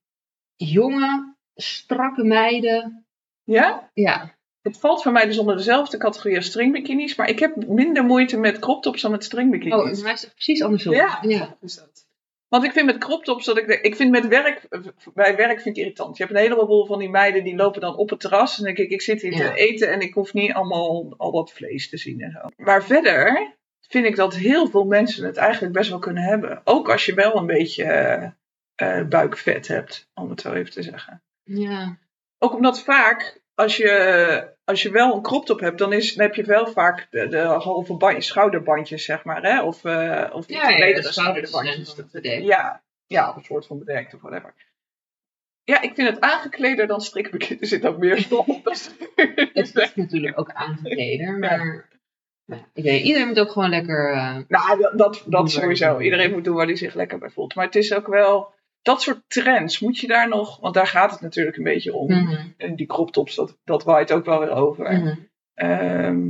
jonge, 0.55 1.35
strakke 1.55 2.23
meiden. 2.23 3.05
Ja? 3.43 3.89
Ja, 3.93 4.35
Het 4.61 4.77
valt 4.79 5.01
voor 5.01 5.11
mij 5.11 5.25
dus 5.25 5.37
onder 5.37 5.55
dezelfde 5.55 5.97
categorie 5.97 6.37
als 6.37 6.45
stringbikinis. 6.45 7.15
Maar 7.15 7.29
ik 7.29 7.39
heb 7.39 7.67
minder 7.67 8.03
moeite 8.03 8.37
met 8.37 8.59
crop 8.59 8.83
tops 8.83 9.01
dan 9.01 9.11
met 9.11 9.19
oh, 9.19 9.25
stringbikinis. 9.25 9.91
bij 9.91 10.01
mij 10.03 10.13
is 10.13 10.21
het 10.21 10.33
precies 10.33 10.61
andersom. 10.63 10.93
ja, 10.93 11.19
ja. 11.21 11.57
is 11.61 11.75
dat. 11.75 12.05
Want 12.47 12.63
ik 12.63 12.71
vind 12.71 12.85
met 12.85 12.97
crop 12.97 13.23
tops 13.23 13.45
dat 13.45 13.57
ik... 13.57 13.67
Ik 13.67 13.95
vind 13.95 14.11
met 14.11 14.27
werk... 14.27 14.67
Bij 15.13 15.35
werk 15.35 15.61
vind 15.61 15.77
ik 15.77 15.83
irritant. 15.83 16.17
Je 16.17 16.23
hebt 16.23 16.35
een 16.35 16.41
heleboel 16.41 16.85
van 16.85 16.99
die 16.99 17.09
meiden 17.09 17.43
die 17.43 17.55
lopen 17.55 17.81
dan 17.81 17.95
op 17.95 18.09
het 18.09 18.19
terras. 18.19 18.57
En 18.57 18.63
dan 18.63 18.73
denk 18.73 18.87
ik, 18.87 18.93
ik 18.93 19.01
zit 19.01 19.21
hier 19.21 19.33
Ja. 19.35 19.51
te 19.51 19.57
eten 19.59 19.91
en 19.91 20.01
ik 20.01 20.13
hoef 20.13 20.33
niet 20.33 20.53
allemaal 20.53 21.13
al 21.17 21.31
dat 21.31 21.51
vlees 21.51 21.89
te 21.89 21.97
zien 21.97 22.21
en 22.21 22.31
zo. 22.31 22.63
Maar 22.63 22.83
verder 22.83 23.56
vind 23.88 24.06
ik 24.06 24.15
dat 24.15 24.36
heel 24.36 24.67
veel 24.67 24.86
mensen 24.86 25.25
het 25.25 25.38
eigenlijk 25.38 25.74
best 25.74 25.89
wel 25.89 26.00
kunnen 26.00 26.24
hebben. 26.24 26.62
Ook 26.63 26.89
als 26.89 27.06
je 27.06 27.13
wel 27.13 27.36
een 27.36 27.46
beetje 27.46 27.84
eh, 27.84 28.29
eh, 28.75 29.08
buikvet 29.08 29.67
hebt, 29.67 30.10
om 30.13 30.29
het 30.29 30.41
zo 30.41 30.53
even 30.53 30.72
te 30.72 30.82
zeggen. 30.82 31.22
ja. 31.44 31.98
Ook 32.39 32.53
omdat 32.53 32.84
vaak, 32.84 33.41
als 33.53 33.77
je, 33.77 34.53
als 34.63 34.82
je 34.82 34.91
wel 34.91 35.15
een 35.15 35.22
crop 35.22 35.46
top 35.46 35.60
hebt, 35.60 35.77
dan, 35.77 35.94
is, 35.94 36.13
dan 36.13 36.25
heb 36.25 36.36
je 36.36 36.44
wel 36.44 36.67
vaak 36.67 37.08
de, 37.10 37.27
de 37.27 37.39
halve 37.39 37.94
band, 37.94 38.24
schouderbandjes, 38.24 39.06
zeg 39.06 39.24
maar. 39.24 39.41
Hè? 39.41 39.62
Of, 39.62 39.86
eh 39.86 40.29
of 40.32 40.48
Ja, 40.48 40.70
ja, 40.70 40.77
bredere 40.77 41.12
schouderbandjes. 41.12 41.96
Ja, 42.22 42.84
ja, 43.08 43.36
een 43.36 43.44
soort 43.44 43.65
van 43.65 43.79
bedekt 43.79 44.13
of 44.13 44.22
whatever. 44.22 44.53
Ja, 45.63 45.82
ik 45.82 45.96
vind 45.96 46.10
het 46.10 46.20
aangekleder 46.20 46.88
dan 46.88 47.01
strikbekend. 47.01 47.62
Er 47.62 47.67
zit 47.67 47.86
ook 47.86 47.98
meer 47.98 48.17
stof 48.17 48.48
op. 48.48 48.65
Het 49.53 49.75
is 49.75 49.96
natuurlijk 49.96 50.39
ook 50.39 50.51
aangekleden, 50.51 51.39
maar 51.39 51.88
ik 52.73 52.83
weet, 52.83 53.03
iedereen 53.03 53.27
moet 53.27 53.39
ook 53.39 53.51
gewoon 53.51 53.69
lekker. 53.69 54.11
eh, 54.13 54.37
Nou, 54.47 54.95
dat, 54.97 55.23
dat, 55.25 55.51
sowieso. 55.51 55.99
Iedereen 55.99 56.31
moet 56.31 56.43
doen 56.43 56.55
waar 56.55 56.65
hij 56.65 56.75
zich 56.75 56.93
lekker 56.93 57.17
bij 57.19 57.29
voelt. 57.29 57.55
Maar 57.55 57.65
het 57.65 57.75
is 57.75 57.93
ook 57.93 58.07
wel... 58.07 58.55
Dat 58.81 59.01
soort 59.01 59.21
trends, 59.27 59.79
moet 59.79 59.97
je 59.97 60.07
daar 60.07 60.27
nog... 60.27 60.59
Want 60.59 60.73
daar 60.73 60.87
gaat 60.87 61.11
het 61.11 61.21
natuurlijk 61.21 61.57
een 61.57 61.63
beetje 61.63 61.93
om. 61.93 62.11
mhm, 62.11 62.47
En 62.57 62.75
die 62.75 62.85
crop 62.87 63.11
tops, 63.11 63.35
dat, 63.35 63.57
dat 63.63 63.83
waait 63.83 64.11
ook 64.11 64.25
wel 64.25 64.39
weer 64.39 64.51
over. 64.51 64.91
mhm. 64.91 65.15
Ehm, 65.53 66.29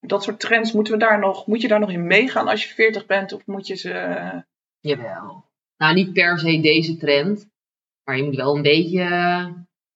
dat 0.00 0.22
soort 0.22 0.40
trends, 0.40 0.72
moeten 0.72 0.92
we 0.92 0.98
daar 0.98 1.18
nog, 1.18 1.46
moet 1.46 1.60
je 1.60 1.68
daar 1.68 1.80
nog 1.80 1.90
in 1.90 2.06
meegaan 2.06 2.48
als 2.48 2.64
je 2.68 2.74
40 2.74 3.06
bent? 3.06 3.32
Of 3.32 3.46
moet 3.46 3.66
je 3.66 3.74
ze... 3.74 3.90
Jawel. 4.80 5.44
Nou, 5.76 5.94
niet 5.94 6.12
per 6.12 6.38
se 6.38 6.60
deze 6.60 6.96
trend, 6.96 7.48
maar 8.04 8.16
je 8.16 8.22
moet 8.22 8.36
wel 8.36 8.56
een 8.56 8.62
beetje 8.62 9.00
eh, 9.02 9.46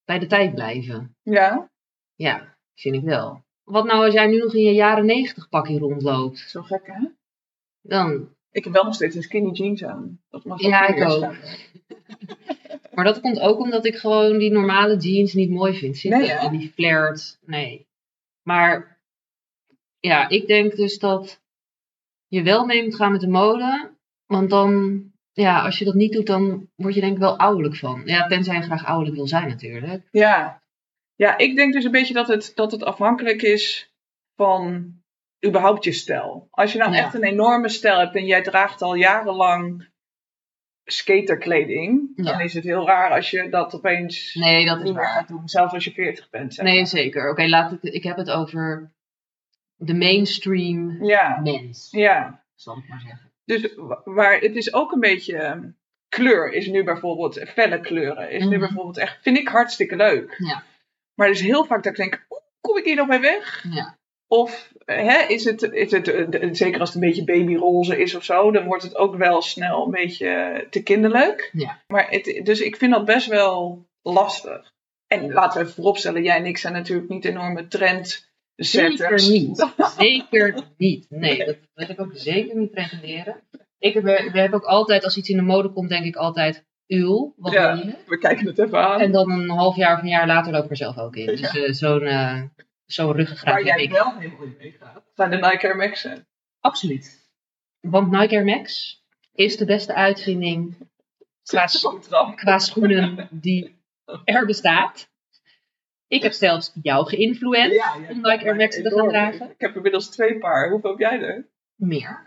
bij 0.04 0.18
de 0.18 0.26
tijd 0.26 0.54
blijven. 0.54 1.16
Ja, 1.22 1.70
Ja, 2.14 2.56
vind 2.74 2.94
ik 2.94 3.02
wel. 3.02 3.44
Wat 3.70 3.84
nou 3.84 4.04
als 4.04 4.14
jij 4.14 4.26
nu 4.26 4.38
nog 4.38 4.54
in 4.54 4.62
je 4.62 4.72
jaren 4.72 5.06
negentig 5.06 5.48
pakje 5.48 5.78
rondloopt? 5.78 6.38
zo 6.38 6.62
gek 6.62 6.86
hè? 6.86 7.06
Dan, 7.80 8.28
Ik 8.50 8.64
heb 8.64 8.72
wel 8.72 8.84
nog 8.84 8.94
steeds 8.94 9.16
een 9.16 9.22
skinny 9.22 9.50
jeans 9.50 9.84
aan. 9.84 10.20
Dat 10.30 10.44
mag 10.44 10.60
Ja, 10.60 10.86
ik 10.86 11.04
ook. 11.04 11.16
staan. 11.16 11.36
maar 12.94 13.04
dat 13.04 13.20
komt 13.20 13.40
ook 13.40 13.58
omdat 13.58 13.84
ik 13.86 13.96
gewoon 13.96 14.38
die 14.38 14.50
normale 14.50 14.96
jeans 14.96 15.32
niet 15.32 15.50
mooi 15.50 15.74
vind 15.78 15.96
zitten. 15.96 16.20
Nee, 16.20 16.30
en 16.30 16.58
die 16.58 16.72
flared, 16.74 17.38
nee. 17.46 17.86
Maar 18.42 19.00
ja, 20.00 20.28
ik 20.28 20.46
denk 20.46 20.76
dus 20.76 20.98
dat 20.98 21.40
je 22.26 22.42
wel 22.42 22.64
mee 22.64 22.82
moet 22.82 22.94
gaan 22.94 23.12
met 23.12 23.20
de 23.20 23.28
mode. 23.28 23.90
Want 24.26 24.50
dan, 24.50 25.02
ja, 25.32 25.64
als 25.64 25.78
je 25.78 25.84
dat 25.84 25.94
niet 25.94 26.12
doet, 26.12 26.26
dan 26.26 26.68
word 26.74 26.94
je 26.94 27.00
denk 27.00 27.12
ik 27.12 27.18
wel 27.18 27.38
ouderlijk 27.38 27.76
van. 27.76 28.02
Ja, 28.04 28.26
tenzij 28.26 28.54
je 28.54 28.62
graag 28.62 28.84
ouderlijk 28.84 29.16
wil 29.16 29.26
zijn 29.26 29.48
natuurlijk. 29.48 30.08
Ja. 30.10 30.59
Ja, 31.20 31.38
ik 31.38 31.56
denk 31.56 31.72
dus 31.72 31.84
een 31.84 31.90
beetje 31.90 32.14
dat 32.14 32.28
het, 32.28 32.52
dat 32.54 32.72
het 32.72 32.82
afhankelijk 32.84 33.42
is 33.42 33.92
van 34.36 34.92
überhaupt 35.46 35.84
je 35.84 35.92
stijl. 35.92 36.48
Als 36.50 36.72
je 36.72 36.78
nou 36.78 36.92
Ja. 36.92 36.98
echt 36.98 37.14
een 37.14 37.22
enorme 37.24 37.68
stijl 37.68 37.98
hebt 37.98 38.16
en 38.16 38.26
jij 38.26 38.42
draagt 38.42 38.82
al 38.82 38.94
jarenlang 38.94 39.88
skaterkleding, 40.84 42.16
dan 42.16 42.40
is 42.40 42.54
het 42.54 42.64
heel 42.64 42.86
raar 42.86 43.10
als 43.10 43.30
je 43.30 43.48
dat 43.48 43.74
opeens 43.74 44.34
Nee, 44.34 44.66
dat 44.66 44.76
is 44.78 44.82
niet 44.84 44.94
meer 44.94 45.02
waar. 45.02 45.12
gaat 45.12 45.28
doen. 45.28 45.48
Zelfs 45.48 45.72
als 45.74 45.84
je 45.84 45.90
40 45.92 46.30
bent. 46.30 46.54
zeg 46.54 46.64
Nee, 46.64 46.84
zeker. 46.86 47.30
Oké, 47.30 47.46
laat 47.46 47.72
ik, 47.72 47.82
ik 47.82 48.02
heb 48.02 48.16
het 48.16 48.30
over 48.30 48.90
de 49.76 49.94
mainstream 49.94 51.04
Ja, 51.04 51.40
mens, 51.42 51.88
ja. 51.90 52.44
zal 52.54 52.76
ik 52.78 52.88
maar 52.88 53.00
zeggen. 53.00 53.30
Dus 53.44 53.74
wa- 53.76 54.00
waar 54.04 54.38
het 54.40 54.56
is 54.56 54.72
ook 54.72 54.92
een 54.92 55.00
beetje. 55.00 55.72
Kleur 56.08 56.52
is 56.52 56.66
nu 56.66 56.84
bijvoorbeeld, 56.84 57.38
felle 57.48 57.80
kleuren, 57.80 58.30
is 58.30 58.42
nu 58.44 58.48
Mhm. 58.50 58.58
bijvoorbeeld 58.58 58.98
echt, 58.98 59.18
vind 59.22 59.38
ik 59.38 59.48
hartstikke 59.48 59.96
leuk. 59.96 60.34
Ja. 60.38 60.62
Maar 61.20 61.28
er 61.28 61.34
is 61.34 61.40
heel 61.40 61.64
vaak 61.64 61.82
dat 61.82 61.92
ik 61.92 61.98
denk, 61.98 62.26
oeh, 62.30 62.40
kom 62.60 62.76
ik 62.76 62.84
hier 62.84 62.96
nog 62.96 63.08
mee 63.08 63.18
weg? 63.18 63.64
Ja. 63.70 63.98
Of 64.26 64.72
hè, 64.84 65.26
is 65.26 65.44
het, 65.44 65.62
is 65.62 65.90
het 65.90 66.08
eh, 66.08 66.48
zeker 66.52 66.80
als 66.80 66.88
het 66.92 67.02
een 67.02 67.08
beetje 67.08 67.24
babyroze 67.24 68.00
is 68.00 68.14
of 68.14 68.24
zo, 68.24 68.50
dan 68.50 68.64
wordt 68.64 68.82
het 68.82 68.96
ook 68.96 69.16
wel 69.16 69.42
snel 69.42 69.84
een 69.84 69.90
beetje 69.90 70.66
te 70.70 70.82
kinderlijk. 70.82 71.50
Ja. 71.52 71.82
Maar 71.86 72.10
het, 72.10 72.40
dus 72.44 72.60
ik 72.60 72.76
vind 72.76 72.92
dat 72.92 73.04
best 73.04 73.26
wel 73.26 73.86
lastig. 74.02 74.72
En 75.06 75.32
laten 75.32 75.58
we 75.58 75.64
even 75.64 75.74
vooropstellen, 75.74 76.22
jij 76.22 76.36
en 76.36 76.46
ik 76.46 76.58
zijn 76.58 76.72
natuurlijk 76.72 77.08
niet 77.08 77.24
enorme 77.24 77.68
trendzetters. 77.68 78.70
Zeker 78.70 79.30
niet. 79.30 79.68
Zeker 79.96 80.62
niet. 80.76 81.06
Nee, 81.08 81.44
dat 81.44 81.56
wil 81.74 81.90
ik 81.90 82.00
ook 82.00 82.12
zeker 82.14 82.56
niet 82.56 82.70
pretenderen. 82.70 83.42
Ik 83.78 83.94
heb, 83.94 84.02
we 84.02 84.30
hebben 84.32 84.60
ook 84.60 84.66
altijd, 84.66 85.04
als 85.04 85.16
iets 85.16 85.28
in 85.28 85.36
de 85.36 85.42
mode 85.42 85.72
komt, 85.72 85.88
denk 85.88 86.04
ik 86.04 86.16
altijd, 86.16 86.64
wat 87.36 87.52
Ja. 87.52 87.72
je? 87.74 87.94
We 88.06 88.18
kijken 88.18 88.46
het 88.46 88.58
even 88.58 88.78
aan. 88.88 89.00
En 89.00 89.12
dan 89.12 89.30
een 89.30 89.48
half 89.50 89.76
jaar 89.76 89.96
of 89.96 90.02
een 90.02 90.08
jaar 90.08 90.26
later 90.26 90.52
loop 90.52 90.64
ik 90.64 90.70
er 90.70 90.76
zelf 90.76 90.98
ook 90.98 91.16
in. 91.16 91.26
Dus 91.26 91.56
eh, 91.56 91.72
zo'n 91.72 92.02
eh 92.02 92.42
zo'n 92.86 93.12
ruggengraat 93.12 93.54
Waar 93.54 93.64
jij 93.64 93.82
ik. 93.82 93.90
wel 93.90 94.14
helemaal 94.18 94.42
in 94.42 94.54
meegaat, 94.58 95.02
zijn 95.14 95.30
de 95.30 95.36
Nike 95.36 95.66
Air 95.66 95.76
Max'en. 95.76 96.26
Absoluut. 96.60 97.28
Want 97.80 98.10
Nike 98.10 98.34
Air 98.34 98.44
Max 98.44 98.98
is 99.34 99.56
de 99.56 99.64
beste 99.64 99.94
uitvinding 99.94 100.76
qua, 102.36 102.58
schoenen 102.58 103.28
die 103.30 103.78
er 104.24 104.46
bestaat. 104.46 105.08
Ik 106.08 106.22
heb 106.22 106.32
zelfs 106.32 106.72
jou 106.82 107.06
geïnfluenced 107.08 107.72
Ja, 107.74 107.94
ja, 108.00 108.08
om 108.10 108.20
Nike 108.20 108.44
Air 108.44 108.56
Max 108.56 108.82
te 108.82 108.90
gaan 108.90 109.08
dragen. 109.08 109.50
Ik 109.50 109.60
heb 109.60 109.76
inmiddels 109.76 110.10
twee 110.10 110.38
paar. 110.38 110.70
Hoeveel 110.70 110.90
heb 110.90 110.98
jij 110.98 111.20
er? 111.20 111.48
Meer. 111.76 112.22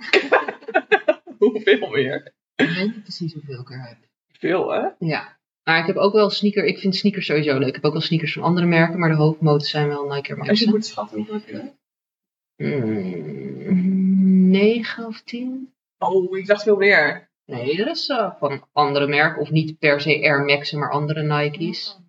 Hoeveel 1.38 1.90
meer? 1.90 2.34
Ik 2.56 2.70
weet 2.70 2.86
niet 2.86 3.02
precies 3.04 3.34
hoeveel 3.34 3.60
ik 3.60 3.70
er 3.72 3.88
heb. 3.88 3.98
Veel, 4.44 4.72
hè? 4.74 4.88
Ja. 5.00 5.38
Maar 5.64 5.80
ik 5.80 5.86
heb 5.86 5.96
ook 5.96 6.14
wel 6.14 6.30
sneaker. 6.30 6.66
Ik 6.66 6.78
vind 6.78 6.96
sneakers 6.96 7.26
sowieso 7.26 7.58
leuk. 7.58 7.68
Ik 7.68 7.76
heb 7.76 7.86
ook 7.86 7.92
wel 7.92 8.02
sneakers 8.02 8.34
van 8.34 8.44
andere 8.44 8.66
merken, 8.66 9.00
maar 9.00 9.10
de 9.10 9.16
hoofdmoten 9.16 9.68
zijn 9.68 9.88
wel 9.88 10.04
Nike 10.04 10.30
Air 10.30 10.40
Als 10.40 10.48
Max. 10.48 10.60
je 10.60 10.70
moet 10.70 10.86
schatten, 10.86 11.18
hoeveel 11.18 11.34
heb 11.34 11.48
je 11.48 11.54
er? 11.54 11.72
Mm, 12.56 14.50
9 14.50 15.06
of 15.06 15.22
10? 15.22 15.74
Oh, 15.98 16.38
ik 16.38 16.46
dacht 16.46 16.64
veel 16.64 16.76
meer. 16.76 17.30
Nee, 17.46 17.76
dat 17.76 17.96
is 17.96 18.08
eh, 18.08 18.32
van 18.40 18.68
andere 18.72 19.08
merken. 19.08 19.42
Of 19.42 19.50
niet 19.50 19.80
per 19.80 20.02
se 20.02 20.22
Air 20.22 20.44
Max'en, 20.46 20.80
maar 20.80 20.92
andere 20.92 21.22
Nike's. 21.24 22.00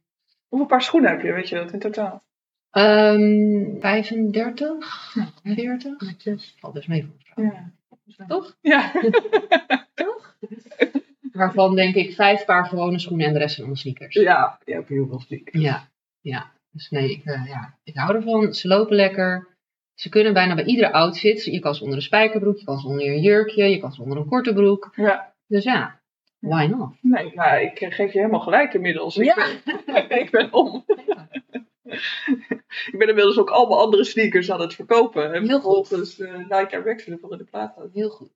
Hoeveel 0.49 0.69
paar 0.69 0.83
schoenen 0.83 1.11
heb 1.11 1.23
je, 1.23 1.33
weet 1.33 1.49
je 1.49 1.55
dat 1.55 1.73
in 1.73 1.79
totaal? 1.79 2.25
Ehm 2.71 3.81
35? 3.81 5.15
40? 5.43 6.55
Valt 6.61 6.75
best 6.75 6.89
mee 6.89 7.07
voor. 7.35 7.45
Ja. 7.45 7.73
Toch? 8.27 8.57
Ja. 8.61 8.93
Waarvan 11.35 11.75
denk 11.75 11.95
ik 11.95 12.15
vijf 12.15 12.45
paar 12.45 12.67
gewone 12.67 12.99
schoenen 12.99 13.27
en 13.27 13.33
de 13.33 13.39
rest 13.39 13.55
zijn 13.55 13.67
allemaal 13.67 13.83
sneakers. 13.83 14.15
Ja, 14.15 14.59
je 14.65 14.73
hebt 14.73 14.89
heel 14.89 15.07
veel 15.07 15.21
stiek. 15.21 15.49
Ja, 15.53 15.89
ja. 16.21 16.53
Dus 16.71 16.91
nee, 16.91 17.11
ik, 17.11 17.25
eh, 17.25 17.47
ja, 17.47 17.79
ik 17.85 17.95
hou 17.95 18.15
ervan. 18.17 18.55
Ze 18.55 18.69
lopen 18.69 18.97
lekker. 18.97 19.57
Ze 19.95 20.09
kunnen 20.09 20.33
bijna 20.33 20.55
bij 20.55 20.65
iedere 20.65 20.93
outfit. 20.93 21.45
Je 21.45 21.59
kan 21.59 21.75
ze 21.75 21.83
onder 21.83 21.99
een 21.99 22.05
spijkerbroek, 22.05 22.59
je 22.59 22.65
kan 22.65 22.79
ze 22.79 22.87
onder 22.87 23.07
een 23.07 23.21
jurkje, 23.21 23.65
je 23.65 23.79
kan 23.79 23.93
ze 23.93 24.03
onder 24.03 24.19
een 24.19 24.27
korte 24.29 24.53
broek. 24.53 24.93
Ja. 24.97 25.35
Dus 25.47 25.65
ja, 25.65 26.01
why 26.39 26.67
not? 26.67 26.93
Nee, 27.01 27.33
nou, 27.35 27.61
ik 27.61 27.81
eh, 27.81 27.93
geef 27.93 28.13
je 28.13 28.19
helemaal 28.19 28.41
gelijk 28.41 28.75
inmiddels. 28.75 29.17
Ik, 29.17 29.35
ben, 29.35 30.19
ik 30.23 30.31
ben 30.31 30.53
om. 30.53 30.85
ik 32.93 32.95
ben 32.99 33.09
inmiddels 33.09 33.39
ook 33.39 33.51
allemaal 33.51 33.81
andere 33.81 34.05
sneakers 34.05 34.51
aan 34.51 34.61
het 34.61 34.75
verkopen. 34.75 35.33
En 35.35 35.47
Heel 35.47 35.61
goed. 35.61 35.89
vervolgens 35.89 36.19
uh, 36.19 36.37
Nike 36.37 36.77
Air 36.77 36.85
Max 36.85 37.05
ervoor 37.05 37.33
in 37.33 37.39
de 37.39 37.45
plaats. 37.45 37.75
houden. 37.75 37.95
Heel 37.95 38.11
goed. 38.11 38.31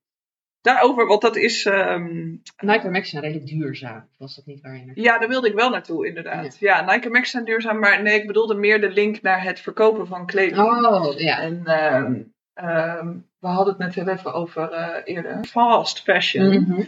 Daarover, 0.69 1.07
want 1.07 1.21
dat 1.21 1.37
is... 1.37 1.67
ehm, 1.67 2.37
Nike 2.59 2.91
Max 2.91 3.11
zijn 3.11 3.23
redelijk 3.23 3.47
duurzaam. 3.47 4.09
Was 4.19 4.37
dat 4.37 4.47
niet 4.47 4.61
waar 4.61 4.77
je 4.77 4.85
naartoe 4.85 5.05
Ja, 5.05 5.19
daar 5.19 5.29
wilde 5.29 5.49
ik 5.49 5.55
wel 5.55 5.71
naartoe, 5.71 6.07
inderdaad. 6.07 6.59
Ja, 6.59 6.81
Nike 6.81 7.03
Air 7.03 7.11
Max 7.11 7.31
zijn 7.31 7.45
duurzaam, 7.45 7.79
maar 7.79 8.03
nee, 8.03 8.21
ik 8.21 8.27
bedoelde 8.27 8.55
meer 8.55 8.81
de 8.81 8.91
link 8.91 9.23
naar 9.23 9.43
het 9.43 9.61
verkopen 9.61 10.07
van 10.07 10.27
kleding. 10.27 10.59
Oh, 10.59 11.19
ja. 11.19 11.41
En 11.41 11.63
ehm, 11.65 12.23
ehm, 12.55 13.17
we 13.39 13.47
hadden 13.47 13.75
het 13.75 13.79
net 13.79 13.95
heel 13.95 14.15
even 14.15 14.33
over 14.33 14.73
eh, 14.73 15.15
eerder. 15.15 15.45
Fast 15.45 16.03
fashion. 16.03 16.49
Mhm. 16.49 16.83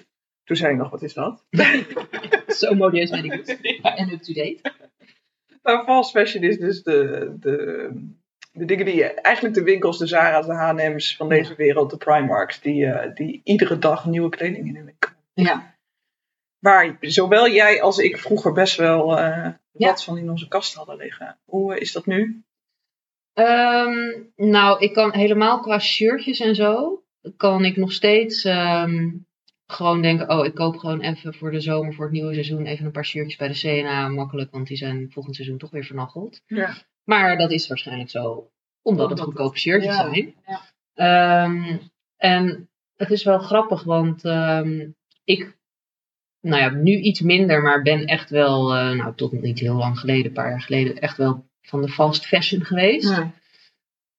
Toen 0.45 0.57
zei 0.57 0.73
ik 0.73 0.79
nog, 0.79 0.91
wat 0.91 1.03
is 1.03 1.15
dat? 1.15 1.45
Zo 2.59 2.75
modieus 2.75 3.11
ben 3.11 3.25
ik 3.25 3.47
niet. 3.47 3.79
En 3.83 4.13
up-to-date. 4.13 4.73
Nou, 5.63 5.85
fast 5.85 6.11
fashion 6.11 6.43
is 6.43 6.59
dus 6.59 6.83
de, 6.83 7.33
de, 7.41 7.91
de 8.53 8.65
dingen 8.65 8.85
die 8.85 8.95
je, 8.95 9.05
eigenlijk 9.05 9.55
de 9.55 9.63
winkels, 9.63 9.99
de 9.99 10.07
Zara's, 10.07 10.47
de 10.47 10.55
H&M's 10.55 11.17
van 11.17 11.29
deze 11.29 11.55
wereld, 11.55 11.91
de 11.91 11.97
Primarks, 11.97 12.61
die, 12.61 12.87
eh, 12.87 13.15
die 13.15 13.41
iedere 13.45 13.79
dag 13.79 14.05
nieuwe 14.05 14.29
kleding 14.29 14.67
in 14.67 14.75
de 14.75 14.85
winkel. 14.85 15.11
Ja. 15.35 15.75
Waar 16.59 16.97
zowel 17.01 17.49
jij 17.49 17.83
als 17.83 17.99
ik 17.99 18.19
vroeger 18.19 18.53
best 18.53 18.77
wel 18.77 19.17
Ja. 19.17 19.61
wat 19.73 20.05
van 20.05 20.19
in 20.19 20.31
onze 20.31 20.49
kast 20.49 20.75
hadden 20.75 20.97
liggen. 20.97 21.39
Hoe 21.45 21.75
eh, 21.75 21.81
is 21.81 21.93
dat 21.93 22.07
nu? 22.07 22.43
Ehm, 23.33 24.23
nou, 24.37 24.81
ik 24.81 24.93
kan 24.93 25.13
helemaal 25.13 25.61
qua 25.61 25.79
shirtjes 25.79 26.41
en 26.41 26.55
zo, 26.55 27.03
kan 27.37 27.65
ik 27.65 27.77
nog 27.77 27.93
steeds 27.93 28.45
ehm, 28.45 29.09
gewoon 29.71 30.03
denken, 30.03 30.31
oh, 30.31 30.47
ik 30.47 30.55
koop 30.55 30.77
gewoon 30.77 31.01
even 31.01 31.35
voor 31.35 31.51
de 31.51 31.61
zomer, 31.61 31.95
voor 31.95 32.05
het 32.05 32.15
nieuwe 32.15 32.33
seizoen, 32.33 32.67
even 32.67 32.87
een 32.87 32.93
paar 32.93 33.05
shirtjes 33.05 33.37
bij 33.37 33.49
de 33.49 33.55
CNA, 33.55 34.09
makkelijk, 34.09 34.51
want 34.51 34.67
die 34.67 34.77
zijn 34.77 35.11
volgend 35.11 35.35
seizoen 35.35 35.59
toch 35.59 35.71
weer 35.71 35.85
vernacheld. 35.85 36.43
Ja. 36.47 36.75
Maar 37.05 37.39
dat 37.39 37.51
is 37.51 37.69
waarschijnlijk 37.69 38.11
zo, 38.11 38.51
omdat 38.83 39.11
het 39.11 39.21
goedkope 39.21 39.59
shirtjes 39.59 39.97
ja, 39.97 40.13
zijn. 40.13 40.35
ja. 40.47 40.61
Ehm, 40.95 41.77
en 42.17 42.69
het 42.97 43.11
is 43.11 43.25
wel 43.25 43.39
grappig, 43.39 43.83
want 43.85 44.25
ehm, 44.25 44.89
ik, 45.25 45.59
nou 46.41 46.63
ja, 46.63 46.71
nu 46.71 46.93
iets 46.93 47.21
minder, 47.21 47.63
maar 47.63 47.83
ben 47.83 48.07
echt 48.07 48.31
wel, 48.31 48.75
eh, 48.75 48.91
nou 48.91 49.15
tot 49.15 49.33
niet 49.33 49.59
heel 49.59 49.77
lang 49.77 49.99
geleden, 49.99 50.27
een 50.27 50.33
paar 50.33 50.51
jaar 50.51 50.63
geleden, 50.63 50.99
echt 50.99 51.17
wel 51.17 51.49
van 51.61 51.83
de 51.83 51.89
fast 51.89 52.27
fashion 52.27 52.65
geweest. 52.65 53.23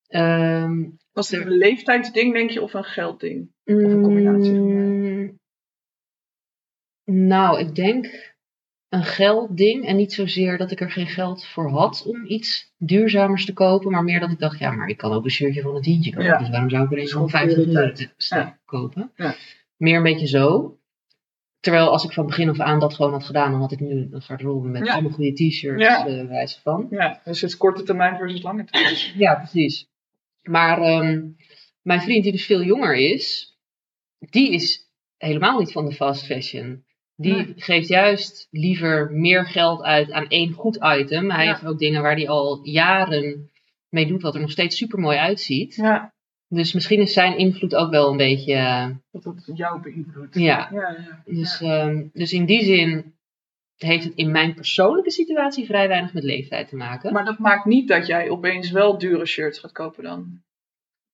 Ehm, 0.07 0.89
Was 1.11 1.29
het 1.29 1.45
een 1.45 1.51
leeftijdsding, 1.51 2.33
denk 2.33 2.49
je, 2.49 2.61
of 2.61 2.73
een 2.73 2.83
geldding? 2.83 3.51
een 3.63 4.01
combinatie 4.01 4.55
van 4.55 4.67
mm, 4.67 5.39
Nou, 7.13 7.59
ik 7.59 7.75
denk 7.75 8.29
een 8.89 9.03
geldding. 9.03 9.85
En 9.85 9.95
niet 9.95 10.13
zozeer 10.13 10.57
dat 10.57 10.71
ik 10.71 10.81
er 10.81 10.91
geen 10.91 11.07
geld 11.07 11.45
voor 11.45 11.69
had 11.69 12.03
om 12.07 12.25
iets 12.25 12.73
duurzamers 12.77 13.45
te 13.45 13.53
kopen. 13.53 13.91
Maar 13.91 14.03
meer 14.03 14.19
dat 14.19 14.31
ik 14.31 14.39
dacht, 14.39 14.59
ja, 14.59 14.71
maar 14.71 14.87
ik 14.87 14.97
kan 14.97 15.11
ook 15.11 15.23
een 15.23 15.31
shirtje 15.31 15.61
van 15.61 15.75
een 15.75 15.81
tientje 15.81 16.11
kopen. 16.11 16.25
Ja. 16.25 16.37
Dus 16.37 16.49
waarom 16.49 16.69
zou 16.69 16.83
ik 16.83 16.91
er 16.91 16.97
een 16.97 17.03
van 17.03 17.11
Gewoon 17.11 17.29
50 17.29 17.67
euro 17.67 17.93
Ja. 18.17 18.59
kopen? 18.65 19.11
Ja. 19.15 19.35
Meer 19.77 19.97
een 19.97 20.03
beetje 20.03 20.27
zo. 20.27 20.75
Terwijl 21.59 21.89
als 21.89 22.03
ik 22.03 22.11
van 22.11 22.25
begin 22.25 22.49
af 22.49 22.59
aan 22.59 22.79
dat 22.79 22.93
gewoon 22.93 23.11
had 23.11 23.23
gedaan, 23.23 23.51
dan 23.51 23.59
had 23.59 23.71
ik 23.71 23.79
nu 23.79 24.07
een 24.11 24.21
garderobe 24.21 24.67
met 24.67 24.89
allemaal 24.89 25.11
goede 25.11 25.33
t-shirts, 25.33 25.83
Ja. 25.83 26.07
eh, 26.07 26.27
wijze 26.27 26.59
van. 26.61 26.87
Ja, 26.89 27.21
dus 27.23 27.41
het 27.41 27.49
is 27.49 27.57
korte 27.57 27.83
termijn 27.83 28.17
versus 28.17 28.41
lange 28.41 28.63
termijn. 28.65 28.95
Ja, 29.17 29.35
precies. 29.35 29.87
Maar 30.41 30.81
ehm, 30.81 31.21
mijn 31.81 32.01
vriend, 32.01 32.23
die 32.23 32.31
dus 32.31 32.45
veel 32.45 32.63
jonger 32.63 32.95
is, 32.95 33.55
die 34.19 34.51
is 34.51 34.89
helemaal 35.17 35.59
niet 35.59 35.71
van 35.71 35.85
de 35.85 35.91
fast 35.95 36.25
fashion. 36.25 36.83
Die 37.15 37.53
geeft 37.55 37.87
juist 37.87 38.47
liever 38.51 39.11
meer 39.11 39.45
geld 39.45 39.81
uit 39.81 40.11
aan 40.11 40.27
één 40.27 40.51
goed 40.51 40.75
item. 40.75 41.31
Hij 41.31 41.45
Ja. 41.45 41.51
heeft 41.51 41.65
ook 41.65 41.79
dingen 41.79 42.01
waar 42.01 42.15
hij 42.15 42.29
al 42.29 42.59
jaren 42.63 43.51
mee 43.89 44.07
doet, 44.07 44.21
wat 44.21 44.35
er 44.35 44.41
nog 44.41 44.51
steeds 44.51 44.77
super 44.77 44.99
mooi 44.99 45.17
uitziet. 45.17 45.75
Ja, 45.75 46.13
Dus 46.47 46.73
misschien 46.73 46.99
is 47.01 47.13
zijn 47.13 47.37
invloed 47.37 47.75
ook 47.75 47.91
wel 47.91 48.11
een 48.11 48.17
beetje. 48.17 48.53
eh, 48.53 48.89
dat 49.11 49.23
dat 49.23 49.51
jou 49.57 49.81
beïnvloedt. 49.81 50.35
ja. 50.35 50.69
Ja. 50.71 51.21
Dus, 51.25 51.61
ehm, 51.61 52.07
dus 52.13 52.33
in 52.33 52.45
die 52.45 52.63
zin 52.63 53.15
heeft 53.77 54.03
het 54.03 54.13
in 54.15 54.31
mijn 54.31 54.53
persoonlijke 54.53 55.11
situatie 55.11 55.65
vrij 55.65 55.87
weinig 55.87 56.13
met 56.13 56.23
leeftijd 56.23 56.67
te 56.67 56.75
maken. 56.75 57.13
Maar 57.13 57.25
dat 57.25 57.39
maakt 57.39 57.65
niet 57.65 57.87
dat 57.87 58.07
jij 58.07 58.29
opeens 58.29 58.71
wel 58.71 58.97
dure 58.97 59.25
shirts 59.25 59.59
gaat 59.59 59.71
kopen 59.71 60.03
dan. 60.03 60.41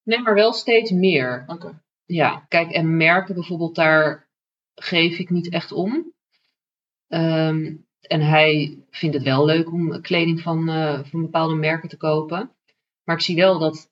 nee, 0.04 0.20
maar 0.20 0.34
wel 0.34 0.54
steeds 0.54 0.92
meer. 0.92 1.44
Oké. 1.48 1.82
Ja, 2.06 2.46
kijk, 2.48 2.72
en 2.72 2.98
merken 2.98 3.34
bijvoorbeeld, 3.36 3.76
daar 3.76 4.27
geef 4.82 5.18
ik 5.18 5.30
niet 5.30 5.50
echt 5.52 5.72
om. 5.72 6.14
Ehm, 7.08 7.76
en 8.02 8.22
hij 8.22 8.78
vindt 8.90 9.16
het 9.16 9.24
wel 9.24 9.46
leuk 9.46 9.72
om 9.72 10.02
kleding 10.02 10.42
van, 10.42 10.70
eh, 10.70 11.00
van 11.04 11.22
bepaalde 11.22 11.56
merken 11.56 11.90
te 11.90 11.98
kopen. 11.98 12.52
Maar 13.04 13.16
ik 13.16 13.22
zie 13.22 13.36
wel 13.36 13.60
dat 13.60 13.90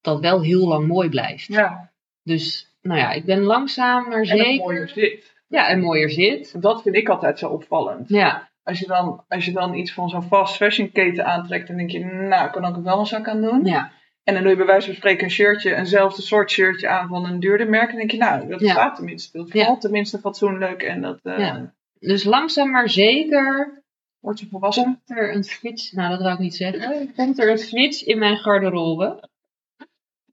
dat 0.00 0.20
wel 0.20 0.42
heel 0.42 0.68
lang 0.68 0.86
mooi 0.86 1.08
blijft. 1.08 1.46
Ja, 1.46 1.92
Dus, 2.22 2.74
nou 2.82 2.98
ja, 3.00 3.12
ik 3.12 3.24
ben 3.24 3.40
langzaam 3.42 4.08
maar 4.08 4.18
en 4.18 4.26
zeker. 4.26 4.56
mooier 4.64 4.88
zit. 4.88 5.32
Ja, 5.48 5.68
en 5.68 5.80
mooier 5.80 6.10
zit. 6.10 6.62
Dat 6.62 6.82
vind 6.82 6.96
ik 6.96 7.08
altijd 7.08 7.38
zo 7.38 7.48
opvallend. 7.48 8.08
Ja, 8.08 8.48
Als 8.62 8.78
je 8.78 8.86
dan, 8.86 9.24
als 9.28 9.44
je 9.44 9.52
dan 9.52 9.74
iets 9.74 9.92
van 9.92 10.08
zo'n 10.08 10.22
fast 10.22 10.56
fashion 10.56 10.92
keten 10.92 11.24
aantrekt, 11.26 11.66
dan 11.66 11.76
denk 11.76 11.90
je, 11.90 12.04
nou, 12.04 12.46
ik 12.46 12.52
kan 12.52 12.64
ook 12.64 12.84
wel 12.84 12.98
een 12.98 13.06
zak 13.06 13.28
aan 13.28 13.40
doen. 13.40 13.64
ja, 13.64 13.92
En 14.24 14.34
dan 14.34 14.42
doe 14.42 14.52
je 14.52 14.58
bij 14.58 14.66
wijze 14.66 14.86
van 14.86 14.94
spreken 14.94 15.24
een 15.24 15.30
shirtje, 15.30 15.74
eenzelfde 15.74 16.22
soort 16.22 16.50
shirtje 16.50 16.88
aan 16.88 17.08
van 17.08 17.24
een 17.26 17.40
duurder 17.40 17.68
merk. 17.68 17.82
En 17.82 17.88
dan 17.88 17.98
denk 17.98 18.10
je, 18.10 18.16
nou, 18.16 18.48
dat 18.48 18.60
Ja. 18.60 18.70
staat 18.70 18.96
tenminste. 18.96 19.38
Dat 19.38 19.52
Ja. 19.52 19.64
valt 19.64 19.80
tenminste 19.80 20.18
fatsoenlijk 20.18 20.82
en 20.82 21.00
dat 21.00 21.18
eh, 21.22 21.38
Ja. 21.38 21.74
dus 21.98 22.24
langzaam 22.24 22.70
maar 22.70 22.90
zeker 22.90 23.82
wordt 24.20 24.40
je 24.40 24.46
volwassen. 24.50 24.84
komt 24.84 25.18
er 25.18 25.34
een 25.34 25.44
switch. 25.44 25.92
Nou, 25.92 26.10
dat 26.10 26.20
wou 26.20 26.32
ik 26.32 26.38
niet 26.38 26.54
zeggen. 26.54 27.12
Komt 27.16 27.38
er 27.38 27.50
een 27.50 27.58
switch 27.58 28.04
in 28.04 28.18
mijn 28.18 28.36
garderobe. 28.36 29.28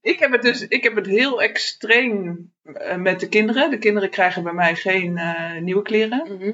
Ik 0.01 0.19
heb 0.19 0.31
het 0.31 0.41
dus 0.41 0.67
ik 0.67 0.83
heb 0.83 0.95
het 0.95 1.05
heel 1.05 1.41
extreem 1.41 2.51
eh, 2.63 2.95
met 2.97 3.19
de 3.19 3.29
kinderen. 3.29 3.69
De 3.69 3.77
kinderen 3.77 4.09
krijgen 4.09 4.43
bij 4.43 4.53
mij 4.53 4.75
geen 4.75 5.17
eh, 5.17 5.61
nieuwe 5.61 5.81
kleren. 5.81 6.27
Mhm. 6.37 6.51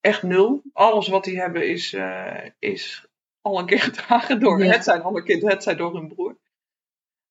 Echt 0.00 0.22
nul. 0.22 0.62
Alles 0.72 1.08
wat 1.08 1.24
die 1.24 1.40
hebben 1.40 1.68
is, 1.68 1.96
is 2.58 3.06
al 3.42 3.58
een 3.58 3.66
keer 3.66 3.80
gedragen 3.90 4.40
door 4.40 4.64
Ja. 4.64 4.72
het 4.72 4.84
zijn 4.84 5.02
ander 5.02 5.22
kind, 5.22 5.42
het 5.42 5.62
zijn 5.62 5.76
door 5.76 5.94
hun 5.94 6.08
broer. 6.08 6.36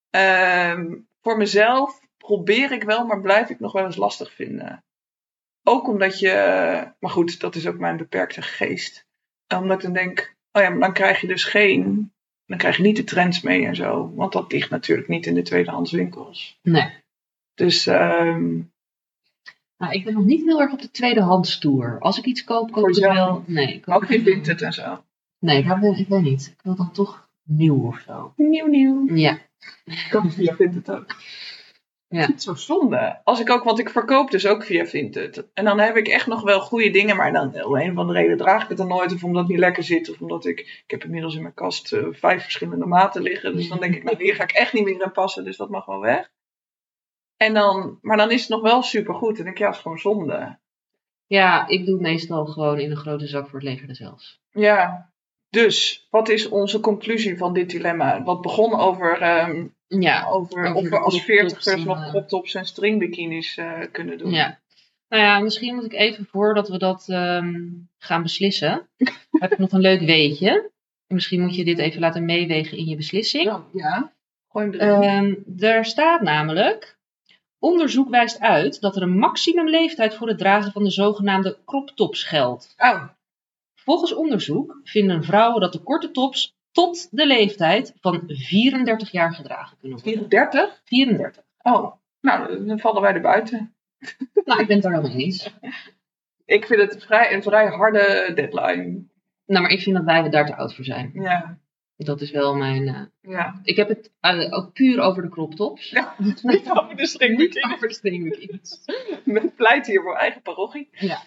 Ehm, 0.09 0.95
voor 1.21 1.37
mezelf 1.37 2.01
probeer 2.17 2.71
ik 2.71 2.83
wel, 2.83 3.05
maar 3.05 3.21
blijf 3.21 3.49
ik 3.49 3.59
nog 3.59 3.71
wel 3.71 3.85
eens 3.85 3.95
lastig 3.95 4.33
vinden. 4.33 4.83
Ook 5.63 5.87
omdat 5.87 6.19
je, 6.19 6.31
maar 6.99 7.11
goed, 7.11 7.39
dat 7.39 7.55
is 7.55 7.67
ook 7.67 7.77
mijn 7.77 7.97
beperkte 7.97 8.41
geest. 8.41 9.05
Omdat 9.57 9.77
ik 9.77 9.83
dan 9.83 9.93
denk, 9.93 10.35
oh 10.51 10.61
ja, 10.61 10.69
maar 10.69 10.79
dan 10.79 10.93
krijg 10.93 11.21
je 11.21 11.27
dus 11.27 11.43
geen, 11.43 12.11
dan 12.45 12.57
krijg 12.57 12.77
je 12.77 12.83
niet 12.83 12.95
de 12.95 13.03
trends 13.03 13.41
mee 13.41 13.65
en 13.65 13.75
zo. 13.75 14.11
Want 14.15 14.33
dat 14.33 14.51
ligt 14.51 14.69
natuurlijk 14.69 15.07
niet 15.07 15.25
in 15.25 15.33
de 15.33 15.41
tweedehands 15.41 15.91
winkels. 15.91 16.59
Nee. 16.61 16.89
Dus 17.53 17.87
ehm, 17.87 18.59
Nou, 19.77 19.93
ik 19.93 20.03
ben 20.05 20.13
nog 20.13 20.25
niet 20.25 20.43
heel 20.45 20.61
erg 20.61 20.71
op 20.71 20.81
de 20.81 20.91
tweedehands 20.91 21.59
tour. 21.59 21.99
Als 21.99 22.17
ik 22.17 22.25
iets 22.25 22.43
koop, 22.43 22.71
koop 22.71 22.89
ik 22.89 22.95
wel. 23.03 23.43
Nee, 23.47 23.73
ik 23.73 23.81
koop 23.81 23.95
ook 23.95 24.05
geen 24.05 24.23
het- 24.23 24.33
vintage 24.33 24.65
en 24.65 24.73
zo. 24.73 25.03
Nee, 25.41 25.57
ik, 25.57 25.65
heb- 25.65 25.81
ik 25.83 26.07
weet 26.07 26.21
niet. 26.21 26.47
Ik 26.57 26.61
wil 26.63 26.75
dan 26.75 26.91
toch 26.91 27.29
nieuw 27.43 27.87
of 27.87 27.99
zo. 27.99 28.33
Nieuw, 28.35 28.67
nieuw. 28.67 29.15
Ja. 29.15 29.37
Kan 30.09 30.31
via 30.31 30.55
vintage 30.55 30.97
ook. 30.97 31.15
Ja. 32.07 32.25
Het 32.25 32.41
zo 32.41 32.53
zonde. 32.53 33.21
Als 33.23 33.39
ik 33.39 33.49
ook, 33.49 33.63
want 33.63 33.79
ik 33.79 33.89
verkoop 33.89 34.31
dus 34.31 34.47
ook 34.47 34.63
via 34.63 34.85
Vinted. 34.85 35.47
En 35.53 35.65
dan 35.65 35.79
heb 35.79 35.95
ik 35.95 36.07
echt 36.07 36.27
nog 36.27 36.41
wel 36.41 36.59
goede 36.61 36.89
dingen, 36.89 37.15
maar 37.15 37.31
dan 37.31 37.63
om 37.63 37.75
een 37.75 37.91
of 37.91 37.97
andere 37.97 38.19
reden 38.19 38.37
draag 38.37 38.63
ik 38.63 38.69
het 38.69 38.77
dan 38.77 38.87
nooit. 38.87 39.13
Of 39.13 39.23
omdat 39.23 39.41
het 39.41 39.51
niet 39.51 39.59
lekker 39.59 39.83
zit. 39.83 40.09
Of 40.09 40.21
omdat 40.21 40.45
ik, 40.45 40.59
ik 40.59 40.91
heb 40.91 41.03
inmiddels 41.03 41.35
in 41.35 41.41
mijn 41.41 41.53
kast 41.53 41.93
eh, 41.93 42.07
vijf 42.11 42.43
verschillende 42.43 42.85
maten 42.85 43.21
liggen. 43.21 43.55
Dus 43.55 43.69
dan 43.69 43.79
denk 43.79 43.95
ik, 43.95 44.03
nou 44.03 44.23
hier 44.23 44.35
ga 44.35 44.43
ik 44.43 44.51
echt 44.51 44.73
niet 44.73 44.83
meer 44.83 45.01
in 45.01 45.11
passen. 45.11 45.43
Dus 45.43 45.57
dat 45.57 45.69
mag 45.69 45.85
wel 45.85 45.99
weg. 45.99 46.31
En 47.37 47.53
dan, 47.53 47.97
maar 48.01 48.17
dan 48.17 48.31
is 48.31 48.41
het 48.41 48.49
nog 48.49 48.61
wel 48.61 48.83
supergoed. 48.83 49.29
En 49.29 49.35
dan 49.35 49.43
denk 49.43 49.55
ik, 49.55 49.61
ja, 49.61 49.67
het 49.67 49.75
is 49.75 49.81
gewoon 49.81 49.97
zonde. 49.97 50.59
Ja, 51.25 51.67
ik 51.67 51.85
doe 51.85 52.01
meestal 52.01 52.45
gewoon 52.45 52.79
in 52.79 52.91
een 52.91 52.97
grote 52.97 53.27
zak 53.27 53.49
voor 53.49 53.59
het 53.59 53.67
leger 53.67 53.97
Hels. 54.05 54.41
Ja. 54.51 55.10
Dus, 55.51 56.07
wat 56.09 56.29
is 56.29 56.49
onze 56.49 56.79
conclusie 56.79 57.37
van 57.37 57.53
dit 57.53 57.69
dilemma? 57.69 58.23
Wat 58.23 58.41
begon 58.41 58.73
over, 58.79 59.21
ehm, 59.21 59.67
Ja, 59.87 60.27
over, 60.29 60.65
Over 60.65 60.75
of 60.75 60.89
we 60.89 60.99
als 60.99 61.21
veertigers 61.21 61.83
nog 61.83 62.09
crop 62.09 62.27
tops 62.27 62.53
en 62.53 62.65
stringbikinis 62.65 63.57
eh, 63.57 63.79
kunnen 63.91 64.17
doen. 64.17 64.31
ja. 64.31 64.59
Nou 65.09 65.23
ja, 65.23 65.39
misschien 65.39 65.75
moet 65.75 65.83
ik 65.85 65.93
even 65.93 66.25
voordat 66.25 66.69
we 66.69 66.77
dat 66.77 67.05
ehm, 67.07 67.63
gaan 67.97 68.21
beslissen, 68.21 68.87
heb 69.41 69.51
ik 69.51 69.57
nog 69.57 69.71
een 69.71 69.81
leuk 69.81 70.01
weetje. 70.01 70.71
Misschien 71.07 71.41
moet 71.41 71.55
je 71.55 71.65
dit 71.65 71.79
even 71.79 71.99
laten 71.99 72.25
meewegen 72.25 72.77
in 72.77 72.85
je 72.85 72.95
beslissing. 72.95 73.43
Ja. 73.43 73.63
ja. 73.73 74.13
Gooi 74.51 74.69
hem 74.69 74.79
erin. 74.79 75.45
Ehm, 75.55 75.63
er 75.65 75.85
staat 75.85 76.21
namelijk. 76.21 76.97
Onderzoek 77.59 78.09
wijst 78.09 78.39
uit 78.39 78.81
dat 78.81 78.95
er 78.95 79.01
een 79.01 79.17
maximumleeftijd 79.17 80.15
voor 80.15 80.27
het 80.27 80.37
dragen 80.37 80.71
van 80.71 80.83
de 80.83 80.91
zogenaamde 80.91 81.57
crop 81.65 81.89
tops 81.95 82.23
geldt. 82.23 82.73
oh, 82.77 83.03
Volgens 83.83 84.13
onderzoek 84.13 84.79
vinden 84.83 85.23
vrouwen 85.23 85.61
dat 85.61 85.73
de 85.73 85.79
korte 85.83 86.11
tops 86.11 86.55
tot 86.71 87.07
de 87.11 87.25
leeftijd 87.27 87.93
van 87.99 88.23
34 88.27 89.11
jaar 89.11 89.33
gedragen 89.33 89.77
kunnen 89.77 89.97
worden. 90.03 90.13
34? 90.19 90.81
34. 90.85 91.43
Oh, 91.61 91.93
nou, 92.21 92.65
dan 92.65 92.79
vallen 92.79 93.01
wij 93.01 93.13
er 93.13 93.21
buiten. 93.21 93.73
Nou, 94.45 94.59
ik 94.61 94.67
ben 94.67 94.75
het 94.75 94.83
daar 94.85 94.93
helemaal 94.93 95.15
mee 95.15 95.25
eens. 95.25 95.53
Ik 96.45 96.65
vind 96.65 96.81
het 96.81 97.03
vrij, 97.03 97.33
een 97.33 97.43
vrij 97.43 97.67
harde 97.67 98.31
deadline. 98.35 99.03
Nou, 99.45 99.61
maar 99.61 99.71
ik 99.71 99.81
vind 99.81 99.95
dat 99.95 100.05
wij 100.05 100.23
er 100.23 100.31
daar 100.31 100.45
te 100.45 100.55
oud 100.55 100.75
voor 100.75 100.83
zijn. 100.85 101.11
Ja, 101.13 101.57
Dat 101.97 102.21
is 102.21 102.31
wel 102.31 102.55
mijn. 102.55 102.87
eh, 102.87 103.31
ja. 103.31 103.59
Ik 103.63 103.75
heb 103.75 103.87
het 103.87 104.11
eh, 104.19 104.53
ook 104.53 104.73
puur 104.73 104.99
over 104.99 105.21
de 105.21 105.29
crop 105.29 105.55
tops. 105.55 105.89
ja. 105.89 106.15
Niet 106.41 106.69
over 106.69 106.95
de 106.95 107.05
stringbikini. 107.05 107.73
over 107.73 107.87
de 107.87 107.93
stringbikinis. 107.93 108.79
Met 109.23 109.55
pleit 109.55 109.87
hier 109.87 110.01
voor 110.01 110.15
eigen 110.15 110.41
parochie. 110.41 110.87
Ja. 110.91 111.21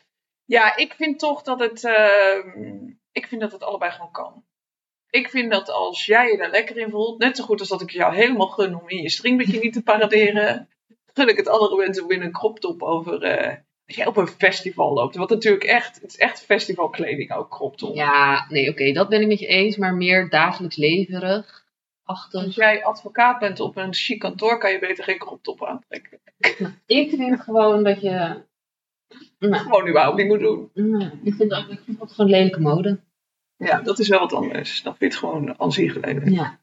Ja, 0.45 0.77
ik 0.77 0.95
vind 0.95 1.19
toch 1.19 1.43
dat 1.43 1.61
het, 1.61 1.85
ehm, 1.85 2.89
ik 3.13 3.27
vind 3.27 3.41
dat 3.41 3.53
het 3.53 3.63
allebei 3.63 3.91
gewoon 3.91 4.11
kan. 4.11 4.45
Ik 5.11 5.31
vind 5.31 5.53
dat 5.53 5.71
als 5.71 6.07
jij 6.07 6.31
je 6.31 6.37
daar 6.37 6.51
lekker 6.51 6.77
in 6.77 6.91
voelt, 6.91 7.19
net 7.19 7.37
zo 7.37 7.45
goed 7.45 7.61
als 7.61 7.69
dat 7.69 7.81
ik 7.81 7.91
jou 7.91 8.15
helemaal 8.15 8.47
gun 8.47 8.75
om 8.75 8.89
in 8.89 9.03
je 9.03 9.11
stringbikini 9.11 9.71
te 9.71 9.83
paraderen, 9.83 10.69
gun 11.13 11.29
ik 11.29 11.37
het 11.37 11.49
andere 11.49 11.77
mensen 11.77 12.05
om 12.05 12.11
in 12.11 12.23
een 12.23 12.33
crop 12.33 12.59
top 12.61 12.83
over, 12.83 13.23
eh, 13.23 13.57
als 13.87 13.97
jij 13.97 14.07
op 14.07 14.17
een 14.17 14.29
festival 14.29 14.93
loopt. 14.93 15.17
Wat 15.17 15.31
natuurlijk 15.31 15.65
echt, 15.65 15.95
het 16.01 16.11
is 16.11 16.17
echt 16.17 16.45
festivalkleding 16.45 17.33
ook, 17.33 17.51
crop 17.51 17.77
top. 17.77 17.95
Ja, 17.95 18.47
nee, 18.49 18.71
oké, 18.71 18.93
dat 18.93 19.09
ben 19.09 19.21
ik 19.21 19.27
met 19.27 19.39
je 19.39 19.47
eens, 19.47 19.77
maar 19.77 19.95
meer 19.95 20.29
dagelijks 20.29 20.77
leverig. 20.77 21.65
Als 22.05 22.29
Achtig. 22.33 22.55
jij 22.55 22.85
advocaat 22.85 23.39
bent 23.39 23.61
op 23.61 23.77
een 23.77 23.95
chic 23.95 24.19
kantoor, 24.19 24.59
kan 24.59 24.73
je 24.73 24.79
beter 24.79 25.05
geen 25.05 25.19
crop 25.19 25.43
top 25.43 25.65
aantrekken. 25.65 26.21
Ik 26.87 27.11
vind 27.11 27.41
gewoon 27.41 27.85
dat 27.85 28.01
je. 28.01 28.43
Nou, 29.39 29.55
Gewoon 29.55 29.89
überhaupt 29.89 30.17
niet 30.17 30.27
moet 30.27 30.41
doen. 30.41 30.71
nou, 30.75 31.11
ik 31.23 31.35
vind 31.35 31.51
dat, 31.51 31.71
ik 31.71 31.81
vind 31.85 31.99
dat 31.99 32.13
gewoon 32.13 32.31
lelijke 32.31 32.61
mode. 32.61 33.01
Ja, 33.57 33.81
dat 33.81 33.99
is 33.99 34.09
wel 34.09 34.19
wat 34.19 34.33
anders. 34.33 34.83
Dan 34.83 34.97
vind 34.97 35.13
het 35.13 35.21
gewoon 35.21 35.61
aan 35.61 35.73
zich 35.73 35.93
geleden. 35.93 36.33
Ja. 36.33 36.61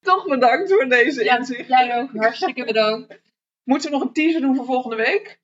Toch 0.00 0.26
bedankt 0.28 0.72
voor 0.72 0.88
deze 0.88 1.24
ja, 1.24 1.36
inzicht. 1.38 1.68
jij 1.68 1.96
ook. 2.00 2.10
Hartstikke 2.16 2.64
bedankt. 2.64 3.20
Moeten 3.64 3.90
we 3.90 3.96
nog 3.96 4.06
een 4.06 4.12
teaser 4.12 4.40
doen 4.40 4.56
voor 4.56 4.64
volgende 4.64 4.96
week? 4.96 5.40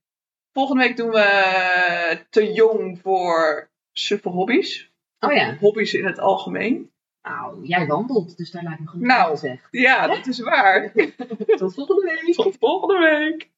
Volgende 0.53 0.83
week 0.83 0.97
doen 0.97 1.11
we 1.11 2.25
te 2.31 2.53
jong 2.53 2.99
voor 3.03 3.71
suffe 3.93 4.29
hobby's. 4.29 4.93
Oh 5.21 5.33
ja. 5.33 5.57
Hobby's 5.61 5.93
in 5.95 6.05
het 6.07 6.19
algemeen. 6.19 6.91
Nou, 7.23 7.67
jij 7.67 7.87
wandelt, 7.87 8.37
dus 8.37 8.51
daar 8.51 8.63
laat 8.63 8.73
ik 8.73 8.81
me 8.81 8.87
gewoon 8.87 9.07
Nou. 9.07 9.37
zeg. 9.37 9.69
Ja, 9.71 10.07
dat 10.07 10.27
is 10.27 10.39
waar. 10.41 10.93
Tot 11.47 11.75
volgende 11.75 12.21
week. 12.25 12.35
Tot 12.35 12.57
volgende 12.61 12.99
week. 12.99 13.51